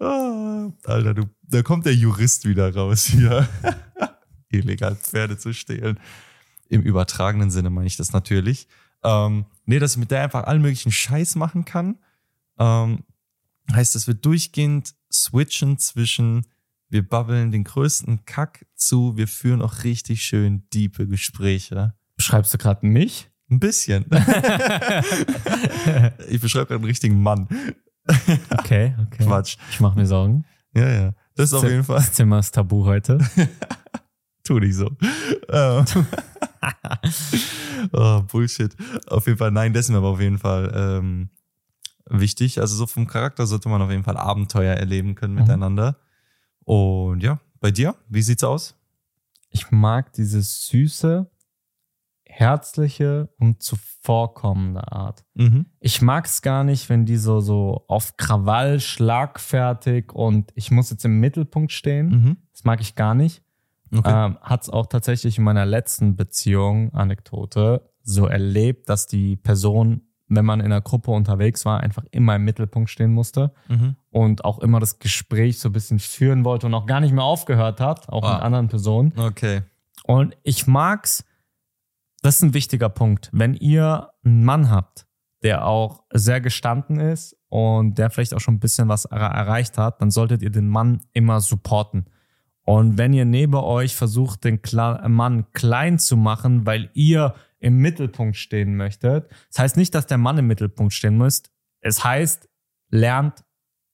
Ah, 0.00 0.70
Alter, 0.84 1.14
du, 1.14 1.24
da 1.42 1.62
kommt 1.62 1.86
der 1.86 1.94
Jurist 1.94 2.44
wieder 2.46 2.74
raus 2.74 3.04
hier. 3.04 3.48
Illegal 4.50 4.96
Pferde 4.96 5.36
zu 5.38 5.52
stehlen. 5.52 5.98
Im 6.68 6.82
übertragenen 6.82 7.50
Sinne 7.50 7.70
meine 7.70 7.86
ich 7.86 7.96
das 7.96 8.12
natürlich. 8.12 8.68
Ähm, 9.04 9.46
nee, 9.66 9.78
dass 9.78 9.92
ich 9.92 9.98
mit 9.98 10.10
der 10.10 10.22
einfach 10.22 10.44
allen 10.44 10.62
möglichen 10.62 10.92
Scheiß 10.92 11.36
machen 11.36 11.64
kann. 11.64 11.98
Ähm, 12.58 13.04
heißt, 13.72 13.94
dass 13.94 14.06
wir 14.06 14.14
durchgehend 14.14 14.94
switchen 15.12 15.78
zwischen 15.78 16.46
wir 16.88 17.06
babbeln 17.06 17.50
den 17.50 17.64
größten 17.64 18.24
Kack 18.26 18.64
zu, 18.74 19.16
wir 19.16 19.26
führen 19.26 19.60
auch 19.60 19.82
richtig 19.84 20.22
schön 20.22 20.68
diepe 20.72 21.08
Gespräche. 21.08 21.94
Schreibst 22.18 22.54
du 22.54 22.58
gerade 22.58 22.86
mich? 22.86 23.28
Ein 23.50 23.58
bisschen. 23.60 24.06
ich 26.28 26.40
beschreibe 26.40 26.66
gerade 26.66 26.76
einen 26.76 26.84
richtigen 26.84 27.22
Mann. 27.22 27.48
Okay, 28.50 28.94
okay. 29.04 29.24
Quatsch. 29.24 29.56
Ich 29.70 29.80
mache 29.80 29.98
mir 29.98 30.06
Sorgen. 30.06 30.44
Ja, 30.74 30.88
ja. 30.88 31.12
Das 31.34 31.50
ist 31.50 31.54
auf 31.54 31.64
jeden 31.64 31.84
Fall. 31.84 31.96
Das 31.96 32.12
Zimmer 32.12 32.38
ist 32.38 32.52
tabu 32.54 32.84
heute. 32.84 33.18
Tu 34.44 34.58
nicht 34.60 34.76
so. 34.76 34.86
Oh, 37.92 38.22
Bullshit. 38.22 38.74
Auf 39.06 39.26
jeden 39.26 39.38
Fall, 39.38 39.50
nein, 39.50 39.72
das 39.72 39.86
ist 39.86 39.90
mir 39.90 39.98
aber 39.98 40.08
auf 40.08 40.20
jeden 40.20 40.38
Fall 40.38 40.72
ähm, 40.74 41.28
wichtig. 42.08 42.60
Also 42.60 42.74
so 42.76 42.86
vom 42.86 43.06
Charakter 43.06 43.46
sollte 43.46 43.68
man 43.68 43.82
auf 43.82 43.90
jeden 43.90 44.02
Fall 44.04 44.16
Abenteuer 44.16 44.74
erleben 44.74 45.14
können 45.14 45.34
Mhm. 45.34 45.40
miteinander. 45.42 45.96
Und 46.64 47.22
ja, 47.22 47.38
bei 47.60 47.70
dir, 47.70 47.94
wie 48.08 48.22
sieht's 48.22 48.42
aus? 48.44 48.74
Ich 49.50 49.70
mag 49.70 50.12
diese 50.14 50.42
süße, 50.42 51.30
herzliche 52.24 53.28
und 53.38 53.62
zuvorkommende 53.62 54.90
Art. 54.92 55.24
Mhm. 55.34 55.66
Ich 55.80 56.02
mag 56.02 56.26
es 56.26 56.42
gar 56.42 56.64
nicht, 56.64 56.88
wenn 56.88 57.06
die 57.06 57.16
so, 57.16 57.40
so 57.40 57.84
auf 57.88 58.16
Krawall, 58.16 58.80
schlagfertig 58.80 60.12
und 60.12 60.50
ich 60.54 60.70
muss 60.70 60.90
jetzt 60.90 61.04
im 61.04 61.20
Mittelpunkt 61.20 61.72
stehen. 61.72 62.08
Mhm. 62.08 62.36
Das 62.52 62.64
mag 62.64 62.80
ich 62.80 62.94
gar 62.94 63.14
nicht. 63.14 63.42
Okay. 63.92 64.10
Ähm, 64.26 64.38
Hat 64.40 64.62
es 64.62 64.70
auch 64.70 64.86
tatsächlich 64.86 65.38
in 65.38 65.44
meiner 65.44 65.64
letzten 65.66 66.16
Beziehung, 66.16 66.92
Anekdote, 66.94 67.88
so 68.02 68.26
erlebt, 68.26 68.88
dass 68.88 69.06
die 69.06 69.36
Person, 69.36 70.02
wenn 70.28 70.44
man 70.44 70.60
in 70.60 70.66
einer 70.66 70.80
Gruppe 70.80 71.10
unterwegs 71.12 71.64
war, 71.64 71.80
einfach 71.80 72.04
immer 72.10 72.36
im 72.36 72.44
Mittelpunkt 72.44 72.90
stehen 72.90 73.12
musste 73.12 73.52
Mhm. 73.68 73.96
und 74.10 74.44
auch 74.44 74.58
immer 74.58 74.80
das 74.80 74.98
Gespräch 74.98 75.58
so 75.60 75.68
ein 75.68 75.72
bisschen 75.72 75.98
führen 76.00 76.44
wollte 76.44 76.66
und 76.66 76.74
auch 76.74 76.86
gar 76.86 77.00
nicht 77.00 77.12
mehr 77.12 77.24
aufgehört 77.24 77.80
hat, 77.80 78.08
auch 78.08 78.24
Ah. 78.24 78.34
mit 78.34 78.42
anderen 78.42 78.68
Personen. 78.68 79.12
Okay. 79.16 79.62
Und 80.04 80.36
ich 80.42 80.66
mag's, 80.66 81.24
das 82.22 82.36
ist 82.36 82.42
ein 82.42 82.54
wichtiger 82.54 82.88
Punkt. 82.88 83.30
Wenn 83.32 83.54
ihr 83.54 84.10
einen 84.24 84.44
Mann 84.44 84.70
habt, 84.70 85.06
der 85.42 85.66
auch 85.66 86.02
sehr 86.12 86.40
gestanden 86.40 86.98
ist 86.98 87.36
und 87.48 87.98
der 87.98 88.10
vielleicht 88.10 88.34
auch 88.34 88.40
schon 88.40 88.54
ein 88.54 88.60
bisschen 88.60 88.88
was 88.88 89.04
er 89.04 89.18
erreicht 89.20 89.78
hat, 89.78 90.00
dann 90.00 90.10
solltet 90.10 90.42
ihr 90.42 90.50
den 90.50 90.68
Mann 90.68 91.02
immer 91.12 91.40
supporten. 91.40 92.06
Und 92.66 92.98
wenn 92.98 93.14
ihr 93.14 93.24
neben 93.24 93.54
euch 93.54 93.96
versucht, 93.96 94.44
den 94.44 94.60
Mann 95.08 95.50
klein 95.52 95.98
zu 95.98 96.16
machen, 96.16 96.66
weil 96.66 96.90
ihr 96.92 97.34
im 97.58 97.78
Mittelpunkt 97.78 98.36
stehen 98.36 98.76
möchtet, 98.76 99.30
das 99.48 99.58
heißt 99.60 99.76
nicht, 99.78 99.94
dass 99.94 100.06
der 100.06 100.18
Mann 100.18 100.36
im 100.36 100.46
Mittelpunkt 100.46 100.92
stehen 100.92 101.16
müsst. 101.16 101.50
Es 101.80 102.04
heißt, 102.04 102.48
lernt 102.90 103.44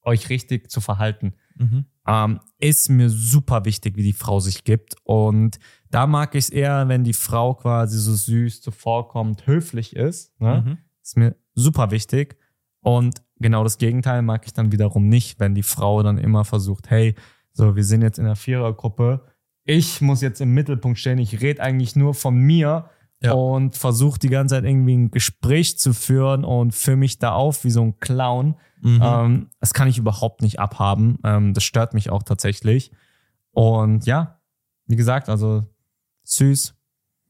euch 0.01 0.29
richtig 0.29 0.69
zu 0.69 0.81
verhalten 0.81 1.33
Mhm. 1.55 1.85
ähm, 2.07 2.39
ist 2.59 2.89
mir 2.89 3.09
super 3.09 3.65
wichtig, 3.65 3.95
wie 3.95 4.03
die 4.03 4.13
Frau 4.13 4.39
sich 4.39 4.63
gibt. 4.63 4.95
Und 5.03 5.59
da 5.89 6.07
mag 6.07 6.35
ich 6.35 6.45
es 6.45 6.49
eher, 6.49 6.87
wenn 6.87 7.03
die 7.03 7.13
Frau 7.13 7.53
quasi 7.53 7.97
so 7.97 8.13
süß 8.13 8.61
zuvorkommt, 8.61 9.45
höflich 9.47 9.95
ist. 9.95 10.39
Ne? 10.39 10.63
Mhm. 10.65 10.77
Ist 11.01 11.17
mir 11.17 11.35
super 11.53 11.91
wichtig. 11.91 12.37
Und 12.81 13.21
genau 13.39 13.63
das 13.63 13.77
Gegenteil 13.77 14.21
mag 14.21 14.45
ich 14.45 14.53
dann 14.53 14.71
wiederum 14.71 15.07
nicht, 15.07 15.39
wenn 15.39 15.55
die 15.55 15.63
Frau 15.63 16.03
dann 16.03 16.17
immer 16.17 16.43
versucht, 16.43 16.89
hey, 16.89 17.15
so, 17.53 17.75
wir 17.75 17.83
sind 17.83 18.01
jetzt 18.01 18.19
in 18.19 18.25
einer 18.25 18.35
Vierergruppe. 18.35 19.21
Ich 19.63 20.01
muss 20.01 20.21
jetzt 20.21 20.41
im 20.41 20.53
Mittelpunkt 20.53 20.99
stehen. 20.99 21.19
Ich 21.19 21.39
rede 21.41 21.61
eigentlich 21.61 21.95
nur 21.95 22.13
von 22.13 22.35
mir 22.35 22.89
Ja. 23.21 23.31
und 23.33 23.77
versuche 23.77 24.19
die 24.19 24.27
ganze 24.29 24.55
Zeit 24.55 24.65
irgendwie 24.65 24.95
ein 24.97 25.11
Gespräch 25.11 25.77
zu 25.79 25.93
führen 25.93 26.43
und 26.43 26.73
führe 26.73 26.97
mich 26.97 27.19
da 27.19 27.31
auf 27.33 27.63
wie 27.63 27.69
so 27.71 27.81
ein 27.81 27.99
Clown. 27.99 28.55
Mhm. 28.81 28.99
Ähm, 29.01 29.49
das 29.61 29.73
kann 29.73 29.87
ich 29.87 29.97
überhaupt 29.97 30.41
nicht 30.41 30.59
abhaben. 30.59 31.19
Ähm, 31.23 31.53
das 31.53 31.63
stört 31.63 31.93
mich 31.93 32.09
auch 32.09 32.23
tatsächlich. 32.23 32.91
Und 33.51 34.05
ja, 34.05 34.41
wie 34.87 34.95
gesagt, 34.97 35.29
also 35.29 35.65
süß 36.23 36.75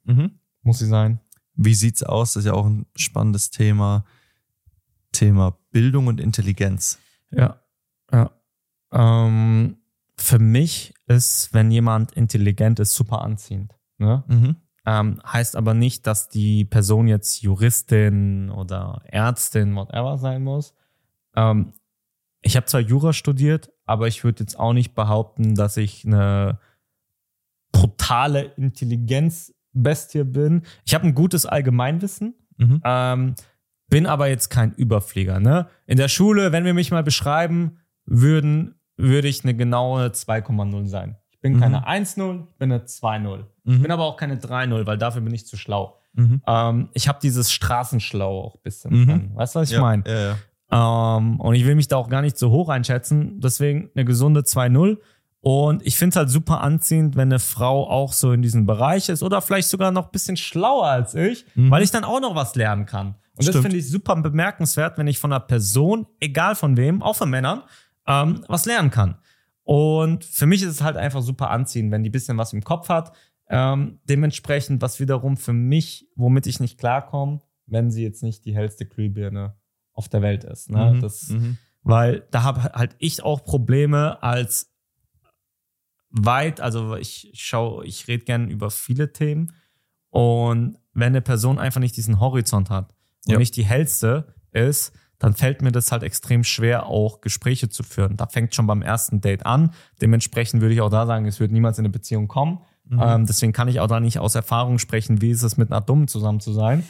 Mhm. 0.06 0.40
muss 0.64 0.80
sie 0.80 0.88
sein. 0.88 1.20
Wie 1.56 1.76
sieht's 1.76 2.02
aus? 2.02 2.34
Das 2.34 2.42
ist 2.42 2.48
ja 2.48 2.54
auch 2.54 2.66
ein 2.66 2.88
spannendes 2.96 3.52
Thema. 3.52 4.06
Thema 5.12 5.58
Bildung 5.72 6.08
und 6.08 6.20
Intelligenz. 6.20 6.98
Ja, 7.30 7.60
ja. 8.12 8.32
Ähm, 8.92 9.78
für 10.18 10.40
mich 10.40 10.94
ist, 11.08 11.54
wenn 11.54 11.72
jemand 11.72 12.12
intelligent 12.12 12.80
ist, 12.80 12.94
super 12.96 13.22
anziehend. 13.22 13.74
Ne? 13.98 14.24
Mhm. 14.28 14.56
Ähm, 14.86 15.22
heißt 15.26 15.56
aber 15.56 15.74
nicht, 15.74 16.06
dass 16.08 16.30
die 16.30 16.66
Person 16.66 17.08
jetzt 17.08 17.42
Juristin 17.42 18.50
oder 18.50 19.02
Ärztin, 19.06 19.76
whatever 19.76 20.18
sein 20.18 20.44
muss. 20.44 20.74
Ähm, 21.36 21.74
ich 22.42 22.56
habe 22.58 22.66
zwar 22.66 22.82
Jura 22.82 23.14
studiert, 23.14 23.72
aber 23.86 24.08
ich 24.08 24.24
würde 24.24 24.42
jetzt 24.44 24.60
auch 24.60 24.74
nicht 24.74 24.94
behaupten, 24.94 25.56
dass 25.56 25.78
ich 25.78 26.06
eine 26.06 26.60
brutale 27.72 28.54
Intelligenzbestie 28.58 30.24
bin. 30.26 30.64
Ich 30.86 30.94
habe 30.94 31.06
ein 31.08 31.16
gutes 31.16 31.46
Allgemeinwissen, 31.46 32.36
Mhm. 32.58 32.82
ähm, 32.84 33.36
bin 33.90 34.06
aber 34.06 34.28
jetzt 34.28 34.50
kein 34.50 34.74
Überflieger. 34.74 35.40
Ne? 35.40 35.68
In 35.88 35.98
der 35.98 36.08
Schule, 36.08 36.52
wenn 36.52 36.66
wir 36.66 36.74
mich 36.74 36.92
mal 36.92 37.04
beschreiben 37.04 37.78
würden, 38.06 38.76
würde 38.98 39.28
ich 39.28 39.44
eine 39.44 39.56
genaue 39.56 40.08
2,0 40.12 40.88
sein. 40.88 41.18
Ich 41.32 41.40
bin 41.40 41.54
Mhm. 41.56 41.60
keine 41.60 41.88
1,0, 41.88 42.48
ich 42.52 42.58
bin 42.58 42.72
eine 42.72 42.86
2,0. 42.86 43.46
Ich 43.66 43.78
Mhm. 43.78 43.82
bin 43.82 43.92
aber 43.92 44.04
auch 44.06 44.18
keine 44.18 44.38
3,0, 44.38 44.86
weil 44.86 44.98
dafür 44.98 45.22
bin 45.22 45.34
ich 45.34 45.46
zu 45.48 45.58
schlau. 45.58 45.98
Mhm. 46.14 46.42
Ähm, 46.48 46.90
ich 46.94 47.08
habe 47.08 47.20
dieses 47.22 47.52
Straßenschlau 47.52 48.40
auch 48.42 48.56
ein 48.56 48.62
bisschen. 48.64 48.92
Mhm. 49.02 49.08
drin. 49.08 49.32
Weißt 49.36 49.56
du, 49.56 49.60
was 49.60 49.70
ich 49.70 49.76
ja, 49.76 49.82
meine? 49.82 50.04
Ja, 50.08 50.36
ja. 50.72 51.18
Ähm, 51.18 51.40
und 51.40 51.56
ich 51.56 51.66
will 51.66 51.76
mich 51.76 51.88
da 51.88 51.98
auch 51.98 52.10
gar 52.10 52.22
nicht 52.22 52.38
so 52.38 52.50
hoch 52.52 52.70
einschätzen. 52.70 53.40
Deswegen 53.40 53.90
eine 53.96 54.06
gesunde 54.06 54.42
2-0. 54.44 55.00
Und 55.42 55.86
ich 55.86 55.98
finde 55.98 56.12
es 56.12 56.16
halt 56.16 56.30
super 56.30 56.62
anziehend, 56.62 57.16
wenn 57.18 57.28
eine 57.28 57.40
Frau 57.40 57.90
auch 57.90 58.14
so 58.14 58.32
in 58.32 58.42
diesem 58.42 58.66
Bereich 58.66 59.10
ist 59.10 59.22
oder 59.24 59.42
vielleicht 59.42 59.68
sogar 59.68 59.92
noch 59.92 60.06
ein 60.06 60.12
bisschen 60.12 60.38
schlauer 60.38 60.86
als 60.88 61.16
ich, 61.16 61.46
Mhm. 61.56 61.70
weil 61.70 61.84
ich 61.84 61.92
dann 61.92 62.06
auch 62.06 62.22
noch 62.22 62.34
was 62.36 62.56
lernen 62.56 62.86
kann. 62.86 63.08
Und 63.36 63.40
das 63.40 63.48
Stimmt. 63.48 63.64
finde 63.64 63.78
ich 63.78 63.90
super 63.90 64.16
bemerkenswert, 64.16 64.98
wenn 64.98 65.08
ich 65.08 65.20
von 65.20 65.34
einer 65.34 65.42
Person, 65.42 66.06
egal 66.22 66.56
von 66.56 66.78
wem, 66.78 67.02
auch 67.02 67.16
von 67.16 67.30
Männern, 67.30 67.64
ähm, 68.08 68.44
was 68.48 68.66
lernen 68.66 68.90
kann. 68.92 69.18
Und 69.64 70.26
für 70.26 70.46
mich 70.46 70.62
ist 70.62 70.70
es 70.70 70.82
halt 70.82 70.98
einfach 70.98 71.22
super 71.22 71.50
anziehend, 71.50 71.92
wenn 71.92 72.04
die 72.04 72.10
ein 72.10 72.12
bisschen 72.12 72.38
was 72.38 72.54
im 72.54 72.64
Kopf 72.64 72.90
hat. 72.90 73.16
Ähm, 73.50 74.00
dementsprechend, 74.06 74.82
was 74.82 75.00
wiederum 75.00 75.38
für 75.38 75.54
mich, 75.54 76.08
womit 76.16 76.48
ich 76.48 76.60
nicht 76.60 76.78
klarkomme, 76.80 77.42
wenn 77.66 77.92
sie 77.92 78.04
jetzt 78.04 78.24
nicht 78.24 78.46
die 78.46 78.56
hellste 78.56 78.86
Glühbirne 78.86 79.56
auf 79.94 80.10
der 80.10 80.22
Welt 80.22 80.44
ist. 80.44 80.70
Ne? 80.70 80.94
Mhm. 80.96 81.02
Das, 81.02 81.30
Mhm. 81.30 81.58
Weil 81.86 82.26
da 82.32 82.44
habe 82.44 82.64
halt 82.64 82.96
ich 83.00 83.24
auch 83.24 83.44
Probleme 83.44 84.24
als 84.24 84.74
weit, 86.10 86.62
also 86.62 86.96
ich 86.96 87.32
schaue, 87.34 87.86
ich 87.86 88.08
rede 88.08 88.24
gerne 88.26 88.50
über 88.52 88.70
viele 88.70 89.12
Themen. 89.14 89.54
Und 90.10 90.78
wenn 90.94 91.08
eine 91.08 91.22
Person 91.22 91.58
einfach 91.60 91.80
nicht 91.80 91.98
diesen 91.98 92.20
Horizont 92.20 92.70
hat 92.70 92.94
und 93.26 93.34
Ja. 93.34 93.38
nicht 93.40 93.56
die 93.56 93.66
hellste 93.66 94.34
ist, 94.52 94.94
dann 95.24 95.36
fällt 95.36 95.62
mir 95.62 95.72
das 95.72 95.90
halt 95.94 96.04
extrem 96.04 96.44
schwer, 96.44 96.88
auch 96.88 97.22
Gespräche 97.22 97.70
zu 97.70 97.84
führen. 97.84 98.18
Da 98.18 98.28
fängt 98.28 98.54
schon 98.54 98.68
beim 98.68 98.82
ersten 98.82 99.22
Date 99.22 99.46
an. 99.46 99.72
Dementsprechend 100.02 100.60
würde 100.60 100.74
ich 100.74 100.82
auch 100.82 100.90
da 100.90 101.06
sagen, 101.06 101.26
es 101.26 101.40
wird 101.40 101.54
niemals 101.54 101.80
in 101.80 101.86
eine 101.86 101.94
Beziehung 101.94 102.28
kommen. 102.28 102.60
Mhm. 102.84 103.02
Ähm, 103.02 103.26
deswegen 103.26 103.54
kann 103.54 103.70
ich 103.70 103.80
auch 103.80 103.88
da 103.88 104.02
nicht 104.02 104.20
aus 104.20 104.36
Erfahrung 104.36 104.80
sprechen, 104.80 105.22
wie 105.22 105.30
ist 105.30 105.44
es 105.44 105.56
mit 105.56 105.72
einer 105.72 105.80
Dummen 105.80 106.10
zusammen 106.10 106.42
zu 106.42 106.52
sein. 106.52 106.84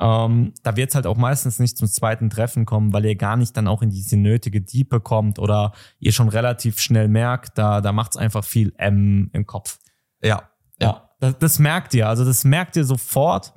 Ähm, 0.00 0.52
da 0.64 0.74
wird 0.74 0.88
es 0.88 0.96
halt 0.96 1.06
auch 1.06 1.16
meistens 1.16 1.60
nicht 1.60 1.78
zum 1.78 1.86
zweiten 1.86 2.28
Treffen 2.28 2.66
kommen, 2.66 2.92
weil 2.92 3.04
ihr 3.04 3.14
gar 3.14 3.36
nicht 3.36 3.56
dann 3.56 3.68
auch 3.68 3.82
in 3.82 3.90
diese 3.90 4.16
nötige 4.16 4.60
Diepe 4.60 4.98
kommt 4.98 5.38
oder 5.38 5.70
ihr 6.00 6.10
schon 6.10 6.28
relativ 6.28 6.80
schnell 6.80 7.06
merkt, 7.06 7.56
da, 7.56 7.80
da 7.80 7.92
macht 7.92 8.14
es 8.14 8.16
einfach 8.16 8.42
viel 8.42 8.74
M 8.78 9.30
im 9.32 9.46
Kopf. 9.46 9.78
ja. 10.20 10.42
Ja, 10.82 11.10
das, 11.20 11.38
das 11.38 11.58
merkt 11.60 11.94
ihr. 11.94 12.08
Also 12.08 12.24
das 12.24 12.42
merkt 12.42 12.74
ihr 12.74 12.84
sofort. 12.84 13.54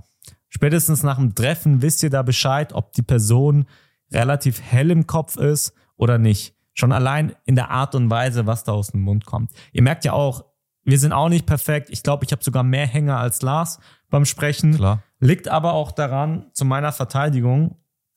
Spätestens 0.50 1.02
nach 1.02 1.18
dem 1.18 1.34
Treffen 1.34 1.82
wisst 1.82 2.04
ihr 2.04 2.12
da 2.12 2.22
Bescheid, 2.22 2.74
ob 2.74 2.94
die 2.94 3.02
Person 3.02 3.66
relativ 4.12 4.62
hell 4.62 4.92
im 4.92 5.08
Kopf 5.08 5.38
ist 5.38 5.74
oder 5.96 6.18
nicht. 6.18 6.56
Schon 6.74 6.92
allein 6.92 7.36
in 7.46 7.56
der 7.56 7.70
Art 7.72 7.96
und 7.96 8.10
Weise, 8.10 8.48
was 8.48 8.64
da 8.64 8.72
aus 8.72 8.92
dem 8.92 9.02
Mund 9.02 9.26
kommt. 9.26 9.52
Ihr 9.74 9.82
merkt 9.82 10.06
ja 10.06 10.14
auch, 10.14 10.46
wir 10.84 10.98
sind 10.98 11.12
auch 11.12 11.30
nicht 11.30 11.46
perfekt. 11.46 11.90
Ich 11.90 12.04
glaube, 12.04 12.26
ich 12.26 12.32
habe 12.32 12.44
sogar 12.44 12.64
mehr 12.64 12.88
Hänger 12.88 13.18
als 13.18 13.42
Lars 13.42 13.80
beim 14.10 14.26
Sprechen. 14.26 14.76
Klar. 14.76 15.04
Liegt 15.20 15.48
aber 15.50 15.74
auch 15.74 15.92
daran, 15.92 16.50
zu 16.54 16.66
meiner 16.66 16.92
Verteidigung, 16.92 17.76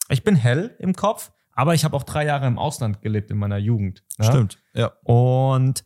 ich 0.08 0.22
bin 0.22 0.36
hell 0.36 0.76
im 0.78 0.94
Kopf, 0.94 1.32
aber 1.52 1.74
ich 1.74 1.84
habe 1.84 1.96
auch 1.96 2.04
drei 2.04 2.24
Jahre 2.24 2.46
im 2.46 2.58
Ausland 2.58 3.02
gelebt 3.02 3.30
in 3.30 3.38
meiner 3.38 3.58
Jugend. 3.58 4.04
Ja? 4.18 4.24
Stimmt. 4.26 4.62
Ja. 4.74 4.92
Und 5.02 5.84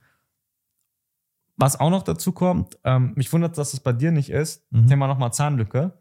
was 1.57 1.81
auch 1.81 1.91
noch 1.91 2.03
dazu 2.03 2.33
kommt, 2.33 2.79
ähm, 2.85 3.13
mich 3.17 3.33
wundert, 3.33 3.57
dass 3.57 3.73
es 3.73 3.81
bei 3.81 3.93
dir 3.93 4.13
nicht 4.13 4.31
ist, 4.31 4.71
Mhm. 4.71 4.87
Thema 4.87 5.07
nochmal 5.07 5.33
Zahnlücke. 5.33 5.99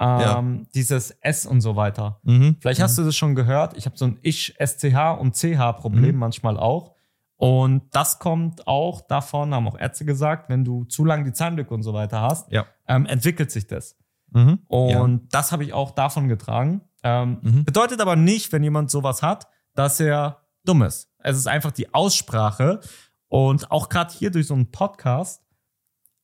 Ähm, 0.00 0.66
Dieses 0.74 1.12
S 1.20 1.46
und 1.46 1.60
so 1.60 1.76
weiter. 1.76 2.20
Mhm. 2.24 2.56
Vielleicht 2.60 2.82
hast 2.82 2.98
du 2.98 3.04
das 3.04 3.14
schon 3.16 3.34
gehört. 3.34 3.76
Ich 3.76 3.86
habe 3.86 3.96
so 3.96 4.06
ein 4.06 4.18
Ich, 4.22 4.54
SCH 4.58 5.12
und 5.18 5.34
CH-Problem 5.36 6.14
Mhm. 6.14 6.18
manchmal 6.18 6.58
auch. 6.58 6.94
Und 7.36 7.82
das 7.94 8.18
kommt 8.18 8.66
auch 8.66 9.02
davon, 9.02 9.54
haben 9.54 9.68
auch 9.68 9.78
Ärzte 9.78 10.04
gesagt, 10.04 10.48
wenn 10.48 10.64
du 10.64 10.84
zu 10.84 11.04
lange 11.04 11.24
die 11.24 11.32
Zahnlücke 11.32 11.72
und 11.74 11.82
so 11.82 11.92
weiter 11.92 12.20
hast, 12.22 12.50
Ja. 12.50 12.66
ähm, 12.88 13.06
entwickelt 13.06 13.50
sich 13.50 13.66
das. 13.66 13.96
Mhm. 14.30 14.60
Und 14.68 15.32
das 15.34 15.52
habe 15.52 15.62
ich 15.64 15.72
auch 15.72 15.90
davon 15.92 16.28
getragen. 16.28 16.80
Ähm, 17.02 17.38
Mhm. 17.42 17.64
Bedeutet 17.64 18.00
aber 18.00 18.16
nicht, 18.16 18.52
wenn 18.52 18.62
jemand 18.64 18.90
sowas 18.90 19.22
hat, 19.22 19.46
dass 19.74 20.00
er 20.00 20.40
dumm 20.64 20.82
ist. 20.82 21.10
Es 21.18 21.36
ist 21.36 21.46
einfach 21.46 21.70
die 21.72 21.92
Aussprache. 21.94 22.80
Und 23.28 23.70
auch 23.70 23.88
gerade 23.88 24.12
hier 24.14 24.30
durch 24.30 24.46
so 24.46 24.54
einen 24.54 24.70
Podcast 24.70 25.42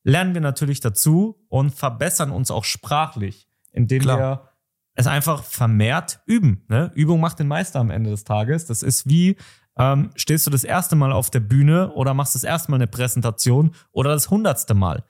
lernen 0.03 0.33
wir 0.33 0.41
natürlich 0.41 0.79
dazu 0.79 1.39
und 1.49 1.71
verbessern 1.75 2.31
uns 2.31 2.49
auch 2.51 2.63
sprachlich, 2.63 3.47
indem 3.71 4.01
Klar. 4.01 4.17
wir 4.19 4.47
es 4.95 5.07
einfach 5.07 5.43
vermehrt 5.43 6.19
üben. 6.25 6.63
Ne? 6.67 6.91
Übung 6.95 7.19
macht 7.21 7.39
den 7.39 7.47
Meister 7.47 7.79
am 7.79 7.89
Ende 7.91 8.09
des 8.09 8.23
Tages. 8.23 8.65
Das 8.65 8.83
ist 8.83 9.07
wie, 9.07 9.37
ähm, 9.77 10.09
stehst 10.15 10.45
du 10.45 10.51
das 10.51 10.63
erste 10.63 10.95
Mal 10.95 11.11
auf 11.13 11.29
der 11.29 11.39
Bühne 11.39 11.91
oder 11.93 12.13
machst 12.13 12.35
das 12.35 12.43
erste 12.43 12.71
Mal 12.71 12.75
eine 12.75 12.87
Präsentation 12.87 13.73
oder 13.91 14.11
das 14.11 14.29
hundertste 14.29 14.73
Mal. 14.73 15.03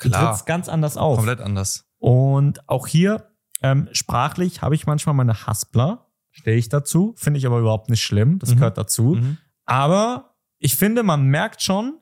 Du 0.00 0.08
Klar. 0.08 0.28
trittst 0.30 0.46
ganz 0.46 0.68
anders 0.68 0.96
auf. 0.96 1.16
Komplett 1.16 1.40
anders. 1.40 1.86
Und 1.98 2.66
auch 2.68 2.86
hier, 2.86 3.30
ähm, 3.62 3.88
sprachlich 3.92 4.62
habe 4.62 4.74
ich 4.74 4.86
manchmal 4.86 5.14
meine 5.14 5.46
Haspler, 5.46 6.06
stehe 6.30 6.56
ich 6.56 6.68
dazu, 6.68 7.14
finde 7.16 7.38
ich 7.38 7.46
aber 7.46 7.58
überhaupt 7.58 7.90
nicht 7.90 8.02
schlimm, 8.02 8.38
das 8.38 8.50
Mhm. 8.50 8.54
gehört 8.56 8.78
dazu. 8.78 9.14
Mhm. 9.16 9.38
Aber 9.66 10.34
ich 10.58 10.76
finde, 10.76 11.02
man 11.02 11.26
merkt 11.26 11.62
schon 11.62 11.98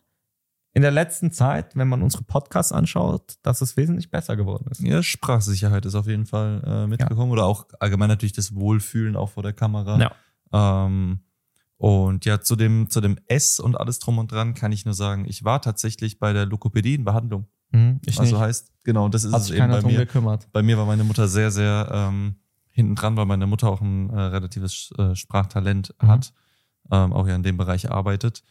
in 0.75 0.83
der 0.83 0.91
letzten 0.91 1.31
Zeit, 1.31 1.77
wenn 1.77 1.89
man 1.89 2.03
unsere 2.03 2.25
Podcasts 2.25 2.73
anschaut, 2.73 3.37
dass 3.43 3.61
es 3.61 3.77
wesentlich 3.77 4.11
besser 4.11 4.37
geworden 4.37 4.67
ist. 4.71 4.81
Ja, 4.81 5.03
Sprachsicherheit 5.03 5.87
ist 5.87 5.95
auf 5.95 6.07
jeden 6.09 6.27
Fall 6.27 6.63
äh, 6.67 6.87
mitgekommen. 6.89 7.31
Oder 7.33 7.45
auch 7.47 7.67
allgemein 7.79 8.09
natürlich 8.09 8.33
das 8.33 8.55
Wohlfühlen 8.55 9.15
auch 9.17 9.31
vor 9.31 9.43
der 9.45 9.53
Kamera. 9.53 9.99
Ja. 10.53 10.87
Ähm, 10.87 11.21
und 11.77 12.25
ja, 12.25 12.41
zu 12.41 12.57
dem, 12.57 12.89
zu 12.91 13.01
dem 13.01 13.19
S 13.27 13.61
und 13.61 13.79
alles 13.79 13.99
drum 14.01 14.19
und 14.19 14.31
dran 14.33 14.55
kann 14.55 14.73
ich 14.73 14.85
nur 14.85 14.95
sagen, 14.95 15.25
ich 15.29 15.45
war 15.45 15.61
tatsächlich 15.63 16.19
bei 16.19 16.33
der 16.33 16.47
Lokopädie 16.47 16.95
in 16.95 17.05
Behandlung. 17.05 17.47
Mhm, 17.71 18.01
ich 18.07 18.19
also 18.19 18.37
nicht. 18.37 18.45
heißt, 18.45 18.73
genau, 18.85 19.09
das 19.09 19.25
ist 19.25 19.33
Hat 19.33 19.43
es 19.43 19.51
eben 19.51 19.71
bei 19.71 19.83
mir. 19.83 19.99
gekümmert. 19.99 20.49
Bei 20.53 20.63
mir 20.63 20.77
war 20.79 20.87
meine 20.87 21.05
Mutter 21.05 21.29
sehr, 21.29 21.51
sehr 21.51 21.89
ähm, 21.93 22.37
hinten 22.71 22.95
dran, 22.97 23.17
weil 23.17 23.27
meine 23.27 23.47
Mutter 23.47 23.69
auch 23.69 23.81
ein 23.81 24.11
äh, 24.11 24.19
relatives 24.21 24.93
äh, 24.99 25.15
Sprachtalent 25.15 25.95
Mhm. 26.03 26.09
hat, 26.09 26.33
ähm, 26.91 27.13
auch 27.13 27.27
ja 27.29 27.35
in 27.37 27.43
dem 27.45 27.57
Bereich 27.57 27.91
arbeitet. 27.91 28.43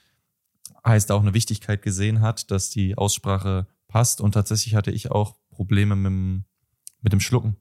Heißt 0.85 1.11
auch 1.11 1.21
eine 1.21 1.33
Wichtigkeit 1.33 1.81
gesehen 1.81 2.21
hat, 2.21 2.51
dass 2.51 2.69
die 2.69 2.97
Aussprache 2.97 3.67
passt. 3.87 4.21
Und 4.21 4.33
tatsächlich 4.33 4.75
hatte 4.75 4.91
ich 4.91 5.11
auch 5.11 5.35
Probleme 5.49 5.95
mit 5.95 6.05
dem, 6.07 6.45
mit 7.01 7.13
dem 7.13 7.19
Schlucken. 7.19 7.57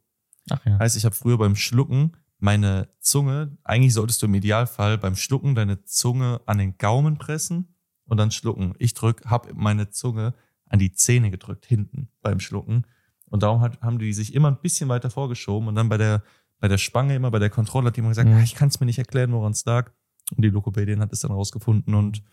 Ach 0.50 0.64
ja. 0.66 0.78
Heißt, 0.78 0.96
ich 0.96 1.04
habe 1.04 1.14
früher 1.14 1.38
beim 1.38 1.54
Schlucken 1.56 2.16
meine 2.38 2.88
Zunge, 2.98 3.56
eigentlich 3.62 3.94
solltest 3.94 4.20
du 4.20 4.26
im 4.26 4.34
Idealfall 4.34 4.98
beim 4.98 5.14
Schlucken 5.14 5.54
deine 5.54 5.84
Zunge 5.84 6.40
an 6.46 6.58
den 6.58 6.76
Gaumen 6.76 7.16
pressen 7.16 7.76
und 8.04 8.16
dann 8.16 8.32
schlucken. 8.32 8.74
Ich 8.78 8.94
drück, 8.94 9.22
hab 9.26 9.54
meine 9.54 9.90
Zunge 9.90 10.34
an 10.68 10.80
die 10.80 10.92
Zähne 10.92 11.30
gedrückt, 11.30 11.66
hinten 11.66 12.08
beim 12.20 12.40
Schlucken. 12.40 12.84
Und 13.30 13.44
darum 13.44 13.60
hat, 13.60 13.80
haben 13.80 14.00
die 14.00 14.12
sich 14.12 14.34
immer 14.34 14.48
ein 14.50 14.60
bisschen 14.60 14.88
weiter 14.88 15.08
vorgeschoben 15.08 15.68
und 15.68 15.76
dann 15.76 15.88
bei 15.88 15.98
der, 15.98 16.24
bei 16.58 16.66
der 16.66 16.78
Spange, 16.78 17.14
immer 17.14 17.30
bei 17.30 17.38
der 17.38 17.48
Kontrolle 17.50 17.86
hat 17.86 17.96
die 17.96 18.00
immer 18.00 18.08
gesagt, 18.08 18.28
Mhm. 18.28 18.34
ah, 18.34 18.42
ich 18.42 18.56
kann 18.56 18.68
es 18.68 18.80
mir 18.80 18.86
nicht 18.86 18.98
erklären, 18.98 19.30
woran 19.32 19.52
es 19.52 19.64
lag. 19.64 19.92
Und 20.34 20.42
die 20.42 20.50
Lokopädin 20.50 20.98
hat 20.98 21.12
es 21.12 21.20
dann 21.20 21.30
rausgefunden 21.30 21.94
und 21.94 22.24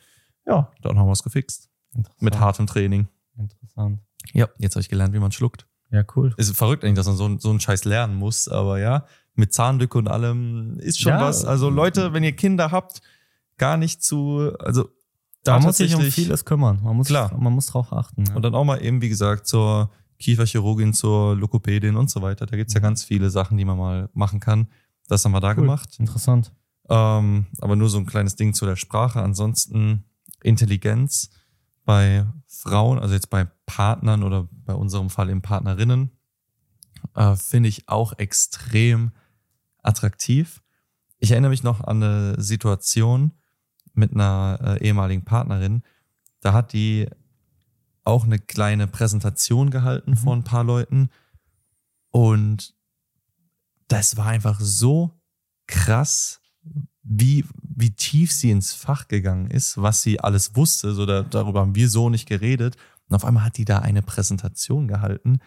ja, 0.46 0.72
dann 0.82 0.98
haben 0.98 1.08
wir 1.08 1.14
es 1.14 1.24
gefixt. 1.24 1.70
Interessant. 1.94 2.22
Mit 2.22 2.40
hartem 2.40 2.68
Training. 2.68 3.08
Interessant. 3.38 4.00
Ja, 4.34 4.48
jetzt 4.58 4.76
habe 4.76 4.82
ich 4.82 4.90
gelernt, 4.90 5.14
wie 5.14 5.20
man 5.20 5.32
schluckt. 5.32 5.66
Ja, 5.92 6.04
cool. 6.16 6.34
Ist 6.38 6.56
verrückt 6.56 6.84
eigentlich, 6.84 6.96
dass 6.98 7.08
man 7.08 7.16
so, 7.16 7.38
so 7.40 7.50
einen 7.50 7.60
Scheiß 7.60 7.84
lernen 7.86 8.16
muss, 8.16 8.48
aber 8.48 8.80
ja, 8.80 9.06
mit 9.34 9.54
Zahnlücke 9.54 9.98
und 9.98 10.08
allem 10.08 10.78
ist 10.80 11.00
schon 11.00 11.14
Ja. 11.14 11.22
was. 11.22 11.46
Also 11.46 11.70
Leute, 11.70 12.14
wenn 12.14 12.24
ihr 12.24 12.34
Kinder 12.36 12.72
habt, 12.72 13.02
gar 13.58 13.76
nicht 13.78 14.04
zu, 14.04 14.52
also 14.60 14.90
da 15.44 15.54
man 15.54 15.64
muss 15.64 15.78
sich 15.78 15.96
um 15.96 16.02
vieles 16.04 16.46
kümmern. 16.46 16.82
Man 16.84 16.96
muss, 16.98 17.08
Klar. 17.08 17.36
man 17.38 17.54
muss 17.54 17.68
drauf 17.68 17.92
achten. 17.94 18.26
Ja. 18.26 18.36
und 18.36 18.42
dann 18.44 18.54
auch 18.54 18.66
mal 18.66 18.84
eben, 18.84 19.02
wie 19.02 19.10
gesagt, 19.10 19.48
zur 19.48 19.90
Kieferchirurgin, 20.20 20.94
zur 20.94 21.36
Lokopädin 21.38 21.96
und 21.96 22.10
so 22.12 22.22
weiter. 22.22 22.46
Da 22.46 22.58
gibt's 22.58 22.74
ja 22.74 22.82
Mhm. 22.82 22.84
ganz 22.84 23.04
viele 23.06 23.30
Sachen, 23.30 23.58
die 23.58 23.66
man 23.66 23.78
mal 23.78 24.10
machen 24.14 24.40
kann. 24.42 24.68
Das 25.08 25.24
haben 25.26 25.32
wir 25.32 25.40
da 25.40 25.50
Cool. 25.52 25.56
gemacht. 25.56 25.96
Interessant. 25.98 26.52
Ähm, 26.90 27.46
aber 27.62 27.76
nur 27.78 27.90
so 27.90 27.98
ein 27.98 28.06
kleines 28.06 28.36
Ding 28.36 28.54
zu 28.54 28.66
der 28.66 28.76
Sprache. 28.76 29.22
Ansonsten 29.22 30.04
Intelligenz 30.44 31.30
bei 31.86 32.26
Frauen, 32.48 33.00
also 33.00 33.14
jetzt 33.14 33.30
bei 33.30 33.46
Partnern 33.66 34.24
oder 34.24 34.48
bei 34.52 34.74
unserem 34.74 35.10
Fall 35.10 35.30
eben 35.30 35.42
Partnerinnen, 35.42 36.12
äh, 37.16 37.36
finde 37.36 37.70
ich 37.70 37.88
auch 37.90 38.14
extrem 38.18 39.12
attraktiv. 39.82 40.62
Ich 41.20 41.32
erinnere 41.32 41.50
mich 41.50 41.64
noch 41.64 41.82
an 41.82 42.04
eine 42.04 42.42
Situation 42.42 43.32
mit 43.94 44.14
einer 44.14 44.60
äh, 44.62 44.88
ehemaligen 44.88 45.26
Partnerin. 45.26 45.84
Da 46.42 46.54
hat 46.54 46.74
die 46.74 47.08
auch 48.04 48.24
eine 48.24 48.40
kleine 48.40 48.88
Präsentation 48.88 49.70
gehalten 49.70 50.16
vor 50.16 50.36
ein 50.36 50.44
paar 50.44 50.64
Leuten. 50.64 51.10
Und 52.10 52.76
das 53.88 54.18
war 54.18 54.28
einfach 54.28 54.60
so 54.60 55.20
krass, 55.68 56.42
wie, 57.12 57.44
wie 57.64 57.90
tief 57.90 58.32
sie 58.32 58.52
ins 58.52 58.74
Fach 58.74 59.08
gegangen 59.08 59.50
ist, 59.50 59.82
was 59.82 60.04
sie 60.04 60.20
alles 60.20 60.56
wusste. 60.56 60.94
So 60.94 61.08
da, 61.08 61.24
darüber 61.24 61.62
haben 61.62 61.74
wir 61.74 61.90
so 61.90 62.10
nicht 62.10 62.28
geredet. 62.28 62.78
Und 63.08 63.16
auf 63.16 63.26
einmal 63.26 63.44
hat 63.44 63.58
die 63.58 63.66
da 63.66 63.80
eine 63.80 64.04
Präsentation 64.04 64.88
gehalten, 64.88 65.40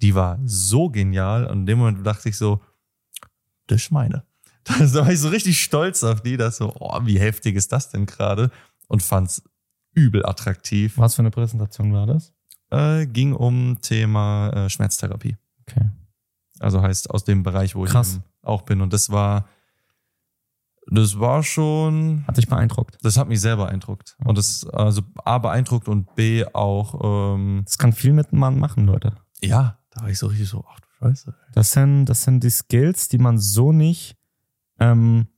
die 0.00 0.14
war 0.14 0.38
so 0.46 0.88
genial. 0.88 1.46
Und 1.46 1.60
in 1.60 1.66
dem 1.66 1.78
Moment 1.78 2.06
dachte 2.06 2.30
ich 2.30 2.38
so, 2.38 2.62
das 3.66 3.82
ist 3.82 3.90
meine. 3.92 4.24
Da 4.64 4.94
war 4.94 5.12
ich 5.12 5.20
so 5.20 5.28
richtig 5.28 5.60
stolz 5.62 6.02
auf 6.02 6.22
die, 6.22 6.38
dass 6.38 6.56
so, 6.56 6.72
oh, 6.80 6.98
wie 7.02 7.20
heftig 7.20 7.54
ist 7.54 7.70
das 7.70 7.90
denn 7.90 8.06
gerade? 8.06 8.50
Und 8.88 9.02
fand's 9.02 9.42
übel 9.92 10.24
attraktiv. 10.24 10.96
Was 10.96 11.16
für 11.16 11.20
eine 11.20 11.30
Präsentation 11.30 11.92
war 11.92 12.06
das? 12.06 12.32
Äh, 12.70 13.06
ging 13.06 13.34
um 13.34 13.78
Thema 13.82 14.48
äh, 14.54 14.70
Schmerztherapie. 14.70 15.36
Okay. 15.60 15.90
Also 16.60 16.80
heißt 16.80 17.10
aus 17.10 17.24
dem 17.24 17.42
Bereich, 17.42 17.74
wo 17.74 17.84
Krass. 17.84 18.14
ich 18.14 18.46
auch 18.46 18.62
bin. 18.62 18.80
Und 18.80 18.94
das 18.94 19.10
war, 19.10 19.46
das 20.86 21.18
war 21.18 21.42
schon, 21.42 22.24
Hat 22.26 22.36
dich 22.36 22.48
beeindruckt. 22.48 22.98
das 23.02 23.16
hat 23.16 23.28
mich 23.28 23.40
sehr 23.40 23.56
beeindruckt. 23.56 24.16
Und 24.24 24.36
das, 24.38 24.66
also 24.68 25.02
A 25.24 25.38
beeindruckt 25.38 25.88
und 25.88 26.14
B 26.14 26.44
auch, 26.52 27.34
ähm, 27.36 27.62
Das 27.64 27.78
kann 27.78 27.92
viel 27.92 28.12
mit 28.12 28.30
einem 28.32 28.40
Mann 28.40 28.58
machen, 28.58 28.86
Leute. 28.86 29.14
ja, 29.42 29.78
da 29.90 30.02
war 30.02 30.10
ich 30.10 30.18
so 30.18 30.26
richtig 30.26 30.48
so, 30.48 30.64
ach 30.68 30.80
du 30.80 30.86
Scheiße. 30.98 31.34
Das 31.52 31.72
sind, 31.72 32.06
das 32.06 32.22
sind 32.24 32.42
die 32.44 32.50
Skills, 32.50 33.08
die 33.08 33.18
man 33.18 33.38
so 33.38 33.72
nicht 33.72 34.16
ähm, 34.80 35.28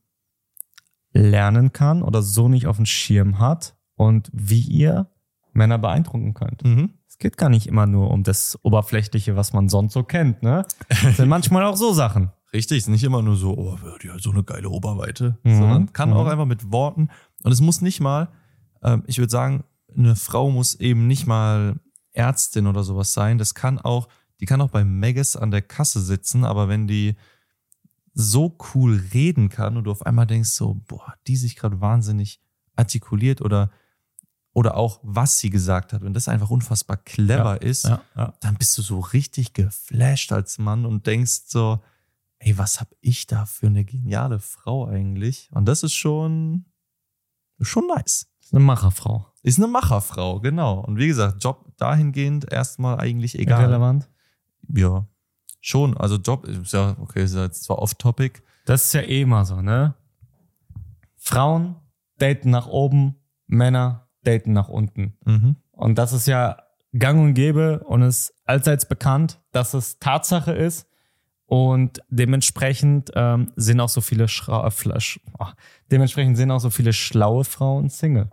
lernen 1.13 1.73
kann 1.73 2.03
oder 2.03 2.23
so 2.23 2.49
nicht 2.49 2.67
auf 2.67 2.77
dem 2.77 2.87
Schirm 2.87 3.39
hat 3.39 3.77
und 3.95 4.31
wie 4.33 4.61
ihr 4.61 5.11
Männer 5.53 5.79
beeindrucken 5.79 6.35
könnt. 6.35 6.65
Mhm. 6.65 6.95
Es 7.09 7.19
geht 7.19 7.37
gar 7.39 7.49
nicht 7.49 7.67
immer 7.67 7.87
nur 7.87 8.11
um 8.11 8.23
das 8.23 8.59
Oberflächliche, 8.63 9.37
was 9.37 9.53
man 9.55 9.69
sonst 9.71 9.95
so 9.95 10.03
kennt, 10.03 10.43
ne? 10.43 10.67
Es 10.89 11.17
sind 11.17 11.29
manchmal 11.31 11.65
auch 11.65 11.77
so 11.77 11.93
Sachen. 11.95 12.31
Richtig, 12.57 12.79
ist 12.79 12.89
nicht 12.89 13.05
immer 13.05 13.23
nur 13.23 13.37
so, 13.37 13.57
oh, 13.57 13.77
die 14.03 14.11
hat 14.11 14.21
so 14.23 14.31
eine 14.31 14.43
geile 14.43 14.69
Oberweite, 14.71 15.39
Mhm. 15.45 15.59
sondern 15.59 15.93
kann 15.93 16.11
Mhm. 16.11 16.17
auch 16.17 16.27
einfach 16.27 16.47
mit 16.47 16.73
Worten. 16.73 17.09
Und 17.43 17.53
es 17.53 17.61
muss 17.61 17.81
nicht 17.83 18.01
mal, 18.01 18.29
ähm, 18.83 19.03
ich 19.07 19.19
würde 19.19 19.31
sagen, 19.31 19.65
eine 19.97 20.17
Frau 20.17 20.51
muss 20.51 20.75
eben 20.75 21.07
nicht 21.07 21.27
mal 21.27 21.79
Ärztin 22.13 22.67
oder 22.67 22.83
sowas 22.83 23.13
sein. 23.13 23.39
Das 23.39 23.55
kann 23.55 23.79
auch, 23.79 24.09
die 24.41 24.47
kann 24.47 24.61
auch 24.61 24.71
bei 24.71 24.85
Megas 24.85 25.37
an 25.37 25.51
der 25.51 25.63
Kasse 25.63 26.01
sitzen, 26.01 26.45
aber 26.45 26.69
wenn 26.69 26.87
die 26.87 27.15
so 28.15 28.57
cool 28.75 29.01
reden 29.13 29.49
kann 29.51 29.77
und 29.77 29.85
du 29.85 29.91
auf 29.91 30.05
einmal 30.07 30.27
denkst 30.27 30.49
so, 30.51 30.81
boah, 30.89 31.15
die 31.27 31.37
sich 31.37 31.57
gerade 31.57 31.81
wahnsinnig 31.81 32.41
artikuliert 32.75 33.41
oder 33.43 33.71
oder 34.55 34.75
auch 34.79 35.01
was 35.03 35.39
sie 35.39 35.51
gesagt 35.51 35.93
hat, 35.93 36.01
wenn 36.03 36.15
das 36.15 36.29
einfach 36.29 36.49
unfassbar 36.49 36.97
clever 36.97 37.61
ist, 37.61 37.85
Ja, 37.85 38.01
ja. 38.17 38.33
dann 38.41 38.55
bist 38.55 38.77
du 38.79 38.81
so 38.81 39.01
richtig 39.01 39.53
geflasht 39.53 40.33
als 40.33 40.57
Mann 40.57 40.87
und 40.87 41.07
denkst 41.07 41.43
so, 41.49 41.81
ey, 42.39 42.57
was 42.59 42.81
hab 42.81 42.89
ich 43.01 43.27
da 43.27 43.47
für 43.47 43.67
eine 43.67 43.85
geniale 43.85 44.39
Frau 44.39 44.87
eigentlich? 44.87 45.51
Und 45.53 45.67
das 45.67 45.83
ist 45.83 45.95
schon, 45.95 46.67
schon 47.61 47.87
nice. 47.87 48.29
Ist 48.41 48.55
eine 48.55 48.65
Macherfrau. 48.65 49.27
Ist 49.43 49.59
eine 49.59 49.67
Macherfrau, 49.67 50.41
genau. 50.41 50.81
Und 50.81 50.99
wie 50.99 51.09
gesagt, 51.09 51.43
Job 51.43 51.73
dahingehend 51.79 52.51
erstmal 52.53 53.01
eigentlich 53.01 53.39
egal. 53.39 53.63
Irrelevant. 53.63 54.09
Ja, 54.69 55.07
schon. 55.61 55.97
Also 55.97 56.17
Job 56.17 56.45
ist 56.47 56.73
ja, 56.73 56.97
okay, 57.01 57.25
ist 57.25 57.35
ja 57.35 57.45
jetzt 57.45 57.65
zwar 57.65 57.79
off-topic. 57.79 58.43
Das 58.65 58.85
ist 58.85 58.93
ja 58.93 59.01
eh 59.03 59.23
immer 59.23 59.45
so, 59.45 59.61
ne? 59.63 59.95
Frauen 61.17 61.77
daten 62.19 62.51
nach 62.51 62.67
oben, 62.67 63.17
Männer 63.47 64.09
daten 64.23 64.53
nach 64.53 64.69
unten. 64.69 65.17
Mhm. 65.25 65.57
Und 65.73 65.99
das 65.99 66.13
ist 66.13 66.27
ja 66.27 66.59
gang 66.99 67.21
und 67.21 67.35
gäbe 67.35 67.81
und 67.85 68.03
ist 68.03 68.35
allseits 68.45 68.87
bekannt, 68.87 69.41
dass 69.53 69.75
es 69.75 69.99
Tatsache 69.99 70.53
ist. 70.53 70.89
Und 71.47 72.01
dementsprechend 72.09 73.13
ähm, 73.15 73.53
sind 73.55 73.79
auch 73.81 73.89
so 73.89 74.01
viele 74.01 74.27
Schra 74.27 74.67
äh, 74.67 74.71
Flasch, 74.71 75.21
oh, 75.39 75.47
dementsprechend 75.93 76.37
sind 76.37 76.51
auch 76.51 76.59
so 76.59 76.71
viele 76.71 76.93
schlaue 76.93 77.45
Frauen 77.45 77.89
Single. 77.89 78.31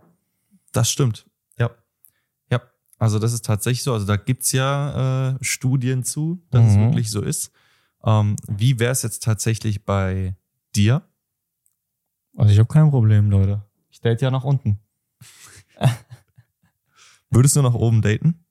Das 0.72 0.90
stimmt. 0.90 1.24
Ja. 1.56 1.70
Ja. 2.50 2.60
Also 2.98 3.20
das 3.20 3.32
ist 3.32 3.44
tatsächlich 3.44 3.84
so. 3.84 3.92
Also 3.92 4.04
da 4.06 4.16
gibt's 4.16 4.50
ja 4.50 5.30
äh, 5.30 5.38
Studien 5.44 6.02
zu, 6.02 6.42
dass 6.50 6.66
es 6.70 6.76
Mhm. 6.76 6.80
wirklich 6.86 7.10
so 7.10 7.22
ist. 7.22 7.52
Ähm, 8.04 8.34
wie 8.48 8.80
wäre 8.80 8.90
es 8.90 9.02
jetzt 9.02 9.22
tatsächlich 9.22 9.84
bei 9.84 10.34
dir? 10.74 11.02
Also 12.36 12.52
ich 12.52 12.58
habe 12.58 12.66
kein 12.68 12.90
Problem, 12.90 13.30
Leute. 13.30 13.62
Ich 13.90 14.00
date 14.00 14.22
ja 14.22 14.30
nach 14.32 14.42
unten. 14.44 14.80
Würdest 17.30 17.54
du 17.54 17.62
nach 17.62 17.74
oben 17.74 18.02
daten? 18.02 18.44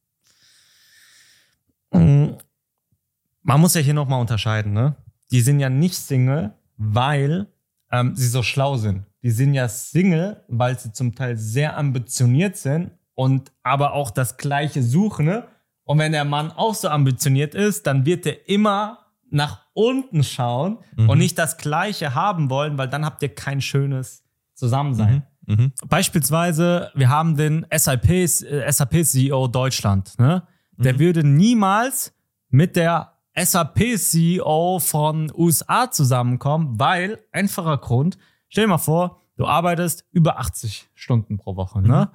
Man 3.43 3.60
muss 3.62 3.75
ja 3.75 3.82
hier 3.82 3.93
nochmal 3.93 4.19
unterscheiden, 4.21 4.73
ne? 4.73 4.95
Die 5.32 5.41
sind 5.41 5.60
ja 5.60 5.69
nicht 5.69 5.95
Single, 5.95 6.53
weil 6.77 7.47
ähm, 7.91 8.15
sie 8.15 8.27
so 8.27 8.43
schlau 8.43 8.77
sind. 8.77 9.03
Die 9.21 9.32
sind 9.32 9.53
ja 9.53 9.67
Single, 9.67 10.43
weil 10.47 10.77
sie 10.77 10.91
zum 10.91 11.15
Teil 11.15 11.38
sehr 11.38 11.77
ambitioniert 11.77 12.58
sind 12.58 12.91
und 13.15 13.51
aber 13.63 13.93
auch 13.93 14.12
das 14.12 14.38
Gleiche 14.38 14.84
suchen. 14.84 15.25
Ne? 15.25 15.45
Und 15.86 15.97
wenn 15.99 16.12
der 16.12 16.25
Mann 16.25 16.51
auch 16.51 16.75
so 16.75 16.89
ambitioniert 16.89 17.56
ist, 17.56 17.88
dann 17.88 18.06
wird 18.06 18.25
er 18.25 18.47
immer 18.49 18.99
nach 19.29 19.62
unten 19.73 20.23
schauen 20.23 20.77
Mhm. 20.95 21.10
und 21.10 21.17
nicht 21.17 21.38
das 21.39 21.58
Gleiche 21.58 22.13
haben 22.15 22.49
wollen, 22.49 22.77
weil 22.77 22.88
dann 22.89 23.06
habt 23.06 23.23
ihr 23.23 23.34
kein 23.34 23.62
schönes 23.62 24.23
Zusammensein. 24.53 25.23
Mhm. 25.47 25.71
Beispielsweise, 25.88 26.91
wir 26.93 27.10
haben 27.10 27.36
den 27.36 27.65
SAP, 27.75 28.10
äh, 28.10 28.71
SAP-CEO 28.71 29.47
Deutschland. 29.47 30.17
Ne? 30.19 30.43
Der 30.77 30.99
würde 30.99 31.23
niemals 31.23 32.13
mit 32.49 32.75
der 32.75 33.12
SAP-CEO 33.35 34.79
von 34.79 35.31
USA 35.35 35.89
zusammenkommen, 35.89 36.79
weil, 36.79 37.19
einfacher 37.31 37.77
Grund, 37.77 38.17
stell 38.49 38.65
dir 38.65 38.69
mal 38.69 38.77
vor, 38.77 39.21
du 39.35 39.47
arbeitest 39.47 40.05
über 40.11 40.39
80 40.39 40.89
Stunden 40.93 41.37
pro 41.37 41.55
Woche, 41.55 41.81
ne? 41.81 42.11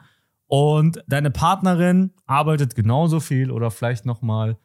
Und 0.47 1.05
deine 1.07 1.31
Partnerin 1.31 2.13
arbeitet 2.25 2.75
genauso 2.75 3.21
viel 3.21 3.51
oder 3.51 3.71
vielleicht 3.71 4.07
noch 4.07 4.23
mal 4.23 4.57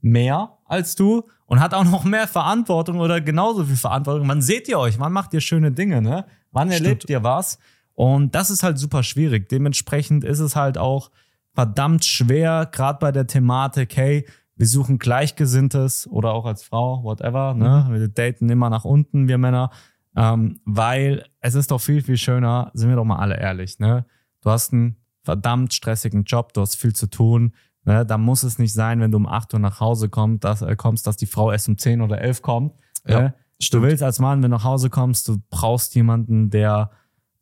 mehr 0.00 0.58
als 0.64 0.96
du 0.96 1.28
und 1.46 1.60
hat 1.60 1.74
auch 1.74 1.84
noch 1.84 2.04
mehr 2.04 2.26
Verantwortung 2.26 2.98
oder 2.98 3.20
genauso 3.20 3.64
viel 3.64 3.76
Verantwortung. 3.76 4.28
Wann 4.28 4.42
seht 4.42 4.66
ihr 4.68 4.78
euch? 4.78 4.98
Wann 4.98 5.12
macht 5.12 5.32
ihr 5.34 5.40
schöne 5.40 5.70
Dinge, 5.70 6.02
ne? 6.02 6.26
Wann 6.50 6.70
erlebt 6.70 7.08
ihr 7.08 7.22
was? 7.22 7.58
Und 7.94 8.34
das 8.34 8.50
ist 8.50 8.62
halt 8.62 8.78
super 8.78 9.02
schwierig. 9.02 9.48
Dementsprechend 9.48 10.24
ist 10.24 10.40
es 10.40 10.56
halt 10.56 10.78
auch 10.78 11.10
verdammt 11.52 12.04
schwer, 12.04 12.66
gerade 12.70 12.98
bei 12.98 13.12
der 13.12 13.26
Thematik, 13.26 13.96
hey, 13.96 14.26
wir 14.60 14.66
suchen 14.66 14.98
Gleichgesinntes 14.98 16.06
oder 16.06 16.32
auch 16.32 16.44
als 16.44 16.62
Frau, 16.62 17.02
whatever, 17.02 17.54
ne? 17.54 17.86
Wir 17.90 18.08
daten 18.08 18.50
immer 18.50 18.68
nach 18.68 18.84
unten, 18.84 19.26
wir 19.26 19.38
Männer, 19.38 19.70
ähm, 20.14 20.60
weil 20.66 21.24
es 21.40 21.54
ist 21.54 21.70
doch 21.70 21.80
viel, 21.80 22.02
viel 22.02 22.18
schöner, 22.18 22.70
sind 22.74 22.90
wir 22.90 22.96
doch 22.96 23.06
mal 23.06 23.16
alle 23.16 23.40
ehrlich, 23.40 23.78
ne? 23.78 24.04
Du 24.42 24.50
hast 24.50 24.74
einen 24.74 24.96
verdammt 25.22 25.72
stressigen 25.72 26.24
Job, 26.24 26.52
du 26.52 26.60
hast 26.60 26.76
viel 26.76 26.94
zu 26.94 27.06
tun, 27.06 27.54
ne? 27.84 28.04
Da 28.04 28.18
muss 28.18 28.42
es 28.42 28.58
nicht 28.58 28.74
sein, 28.74 29.00
wenn 29.00 29.10
du 29.10 29.16
um 29.16 29.26
8 29.26 29.54
Uhr 29.54 29.60
nach 29.60 29.80
Hause 29.80 30.10
kommst, 30.10 30.44
dass, 30.44 30.60
äh, 30.60 30.76
kommst, 30.76 31.06
dass 31.06 31.16
die 31.16 31.24
Frau 31.24 31.50
erst 31.50 31.66
um 31.70 31.78
10 31.78 32.02
oder 32.02 32.20
11 32.20 32.42
kommt. 32.42 32.74
Ja, 33.08 33.20
ne? 33.20 33.34
Du 33.70 33.80
willst 33.80 34.02
als 34.02 34.18
Mann, 34.18 34.42
wenn 34.42 34.50
du 34.50 34.58
nach 34.58 34.64
Hause 34.64 34.90
kommst, 34.90 35.26
du 35.28 35.38
brauchst 35.48 35.94
jemanden, 35.94 36.50
der 36.50 36.90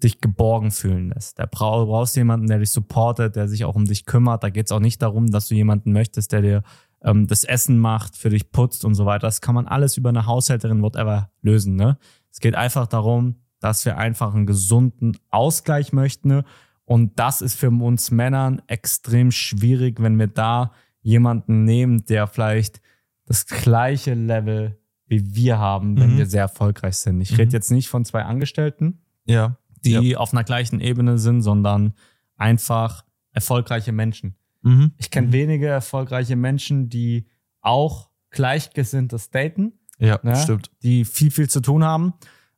dich 0.02 0.20
geborgen 0.20 0.70
fühlen 0.70 1.10
lässt. 1.10 1.38
Der 1.38 1.46
brau- 1.46 1.80
Du 1.80 1.86
brauchst 1.86 2.14
jemanden, 2.16 2.46
der 2.46 2.58
dich 2.58 2.70
supportet, 2.70 3.34
der 3.36 3.48
sich 3.48 3.64
auch 3.64 3.74
um 3.74 3.84
dich 3.84 4.06
kümmert. 4.06 4.42
Da 4.44 4.50
geht 4.50 4.66
es 4.66 4.72
auch 4.72 4.80
nicht 4.80 5.02
darum, 5.02 5.28
dass 5.30 5.48
du 5.48 5.54
jemanden 5.54 5.92
möchtest, 5.92 6.32
der 6.32 6.42
dir 6.42 6.62
ähm, 7.02 7.26
das 7.26 7.44
Essen 7.44 7.78
macht, 7.78 8.16
für 8.16 8.30
dich 8.30 8.50
putzt 8.50 8.84
und 8.84 8.94
so 8.94 9.06
weiter. 9.06 9.26
Das 9.26 9.40
kann 9.40 9.54
man 9.54 9.66
alles 9.66 9.96
über 9.96 10.08
eine 10.10 10.26
Haushälterin, 10.26 10.82
whatever, 10.82 11.30
lösen. 11.42 11.76
Ne? 11.76 11.96
Es 12.30 12.40
geht 12.40 12.54
einfach 12.54 12.86
darum, 12.86 13.36
dass 13.60 13.84
wir 13.84 13.96
einfach 13.98 14.34
einen 14.34 14.46
gesunden 14.46 15.16
Ausgleich 15.30 15.92
möchten. 15.92 16.28
Ne? 16.28 16.44
Und 16.84 17.18
das 17.18 17.40
ist 17.42 17.56
für 17.56 17.70
uns 17.70 18.10
Männern 18.10 18.62
extrem 18.68 19.30
schwierig, 19.30 20.00
wenn 20.00 20.18
wir 20.18 20.28
da 20.28 20.72
jemanden 21.02 21.64
nehmen, 21.64 22.04
der 22.06 22.26
vielleicht 22.26 22.80
das 23.26 23.46
gleiche 23.46 24.14
Level 24.14 24.78
wie 25.06 25.34
wir 25.34 25.58
haben, 25.58 25.98
wenn 25.98 26.14
Mhm. 26.14 26.18
wir 26.18 26.26
sehr 26.26 26.42
erfolgreich 26.42 26.96
sind. 26.98 27.20
Ich 27.20 27.36
rede 27.38 27.52
jetzt 27.52 27.70
nicht 27.70 27.88
von 27.88 28.04
zwei 28.04 28.24
Angestellten, 28.24 29.00
Ja. 29.24 29.56
Die 29.84 30.10
Ja. 30.10 30.18
auf 30.18 30.32
einer 30.32 30.44
gleichen 30.44 30.80
Ebene 30.80 31.18
sind, 31.18 31.42
sondern 31.42 31.94
einfach 32.36 33.04
erfolgreiche 33.32 33.92
Menschen. 33.92 34.34
Mhm. 34.62 34.92
Ich 34.96 35.10
kenne 35.10 35.32
wenige 35.32 35.66
erfolgreiche 35.68 36.36
Menschen, 36.36 36.88
die 36.88 37.26
auch 37.60 38.10
gleichgesinntes 38.30 39.30
daten, 39.30 39.72
Ja, 39.98 40.18
ne? 40.22 40.36
stimmt. 40.36 40.70
die 40.82 41.04
viel, 41.04 41.30
viel 41.30 41.48
zu 41.48 41.60
tun 41.60 41.84
haben. 41.84 42.14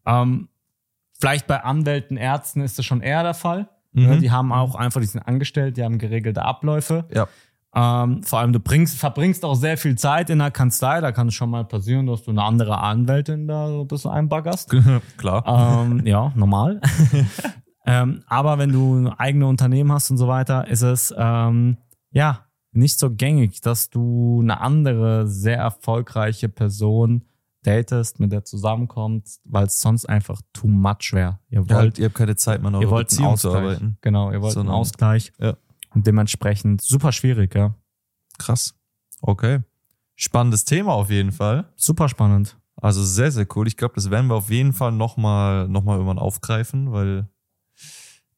Ähm, 0.06 0.48
vielleicht 1.18 1.46
bei 1.46 1.62
Anwälten, 1.62 2.16
Ärzten 2.16 2.60
ist 2.62 2.78
das 2.78 2.84
schon 2.86 3.00
eher 3.02 3.22
der 3.22 3.34
Fall. 3.34 3.68
Mhm. 3.92 4.02
Ne? 4.06 4.18
Die 4.18 4.30
haben 4.30 4.52
auch 4.52 4.74
einfach, 4.74 5.00
die 5.00 5.06
sind 5.06 5.20
angestellt, 5.22 5.76
die 5.76 5.84
haben 5.84 5.98
geregelte 5.98 6.42
Abläufe. 6.42 7.06
Ja. 7.14 7.28
Ähm, 7.74 8.22
vor 8.24 8.40
allem, 8.40 8.52
du 8.52 8.58
bringst, 8.58 8.98
verbringst 8.98 9.44
auch 9.44 9.54
sehr 9.54 9.76
viel 9.78 9.96
Zeit 9.96 10.28
in 10.30 10.38
der 10.40 10.50
Kanzlei. 10.50 11.00
Da 11.00 11.12
kann 11.12 11.28
es 11.28 11.34
schon 11.34 11.50
mal 11.50 11.64
passieren, 11.64 12.06
dass 12.06 12.22
du 12.24 12.32
eine 12.32 12.42
andere 12.42 12.78
Anwältin 12.78 13.46
da 13.46 13.68
so 13.68 13.82
ein 13.82 13.86
bisschen 13.88 14.10
einbaggerst. 14.10 14.70
Klar. 15.16 15.44
ähm, 15.86 16.04
ja, 16.04 16.32
normal. 16.36 16.80
ähm, 17.86 18.22
aber 18.26 18.58
wenn 18.58 18.72
du 18.72 18.96
ein 18.96 19.08
eigenes 19.08 19.48
Unternehmen 19.48 19.92
hast 19.92 20.10
und 20.10 20.16
so 20.18 20.26
weiter, 20.26 20.66
ist 20.68 20.82
es 20.82 21.14
ähm, 21.16 21.76
ja, 22.10 22.46
nicht 22.72 22.98
so 22.98 23.10
gängig, 23.14 23.60
dass 23.60 23.88
du 23.90 24.40
eine 24.42 24.60
andere, 24.60 25.26
sehr 25.28 25.58
erfolgreiche 25.58 26.48
Person 26.48 27.24
datest, 27.62 28.18
mit 28.20 28.32
der 28.32 28.44
zusammenkommst, 28.44 29.42
weil 29.44 29.66
es 29.66 29.80
sonst 29.80 30.08
einfach 30.08 30.40
too 30.52 30.66
much 30.66 31.12
wäre. 31.12 31.38
Ihr 31.50 31.62
Ja, 31.68 31.76
wollt, 31.76 31.98
ihr 31.98 32.06
habt 32.06 32.14
keine 32.14 32.34
Zeit, 32.36 32.62
mehr 32.62 32.72
in 32.72 32.80
ihr 32.80 32.90
wollt 32.90 33.08
Beziehung 33.08 33.36
zu 33.36 33.54
arbeiten. 33.54 33.98
Genau, 34.00 34.32
ihr 34.32 34.40
wollt 34.40 34.54
Sondern- 34.54 34.72
einen 34.74 34.80
Ausgleich. 34.80 35.32
Ja. 35.38 35.54
Und 35.94 36.06
dementsprechend 36.06 36.80
super 36.82 37.12
schwierig, 37.12 37.54
ja. 37.54 37.74
Krass. 38.38 38.74
Okay. 39.20 39.60
Spannendes 40.16 40.64
Thema 40.64 40.92
auf 40.92 41.10
jeden 41.10 41.32
Fall. 41.32 41.72
Super 41.76 42.08
spannend. 42.08 42.56
Also 42.76 43.02
sehr, 43.04 43.30
sehr 43.32 43.46
cool. 43.56 43.66
Ich 43.68 43.76
glaube, 43.76 43.94
das 43.96 44.10
werden 44.10 44.28
wir 44.28 44.36
auf 44.36 44.50
jeden 44.50 44.72
Fall 44.72 44.92
nochmal 44.92 45.68
noch 45.68 45.82
mal 45.84 45.94
irgendwann 45.94 46.18
aufgreifen, 46.18 46.92
weil 46.92 47.28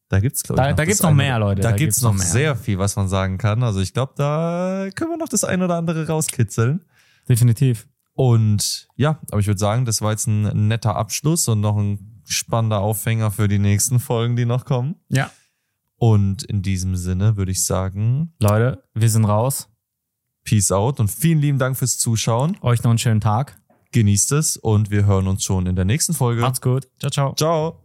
da 0.09 0.21
gibt's 0.21 0.43
glaube 0.43 0.61
ich, 0.61 0.65
Da- 0.65 0.71
noch 0.71 0.77
da 0.77 0.85
gibt's 0.85 1.03
noch 1.03 1.11
eine- 1.11 1.17
mehr, 1.17 1.39
Leute. 1.39 1.63
Da, 1.63 1.71
Da 1.71 1.77
gibt's 1.77 1.97
gibt's 1.97 2.03
noch 2.03 2.13
noch 2.13 2.19
mehr. 2.19 2.27
sehr 2.27 2.57
viel, 2.57 2.79
was 2.79 2.97
man 2.97 3.09
sagen 3.09 3.39
kann. 3.39 3.63
Also 3.63 3.81
ich 3.81 3.93
glaube, 3.93 4.13
da 4.17 4.89
können 4.95 5.11
wir 5.11 5.17
noch 5.19 5.29
das 5.29 5.45
ein 5.45 5.63
oder 5.63 5.77
andere 5.77 6.07
rauskitzeln. 6.07 6.85
Definitiv. 7.29 7.87
Und 8.15 8.89
ja, 8.97 9.19
aber 9.31 9.41
ich 9.41 9.47
würde 9.47 9.61
sagen, 9.61 9.85
das 9.85 10.03
war 10.03 10.11
jetzt 10.11 10.27
ein 10.27 10.69
netter 10.69 10.97
Abschluss 10.97 11.49
und 11.49 11.61
noch 11.61 11.77
ein 11.77 12.21
spannender 12.27 12.81
Aufhänger 12.81 13.31
für 13.31 13.49
die 13.49 13.59
nächsten 13.59 14.01
Folgen, 14.01 14.37
die 14.37 14.45
noch 14.45 14.65
kommen. 14.65 14.97
Ja. 15.09 15.31
Und 16.03 16.43
in 16.43 16.63
diesem 16.63 16.97
Sinne 16.97 17.37
würde 17.37 17.53
ich 17.53 17.65
sagen, 17.65 18.33
Leute, 18.41 18.83
wir 18.93 19.09
sind 19.09 19.25
raus. 19.25 19.69
Peace 20.43 20.73
out 20.73 20.99
und 20.99 21.07
vielen 21.09 21.39
lieben 21.39 21.61
Dank 21.61 21.77
fürs 21.77 21.97
Zuschauen. 21.97 22.57
Euch 22.61 22.83
noch 22.83 22.91
einen 22.91 22.99
schönen 22.99 23.21
Tag. 23.21 23.61
Genießt 23.93 24.33
es 24.33 24.57
und 24.57 24.91
wir 24.91 25.07
hören 25.07 25.29
uns 25.29 25.45
schon 25.45 25.67
in 25.67 25.77
der 25.77 25.85
nächsten 25.85 26.13
Folge. 26.13 26.41
Macht's 26.41 26.61
gut. 26.61 26.89
Ciao, 26.99 27.11
ciao. 27.13 27.35
Ciao. 27.37 27.79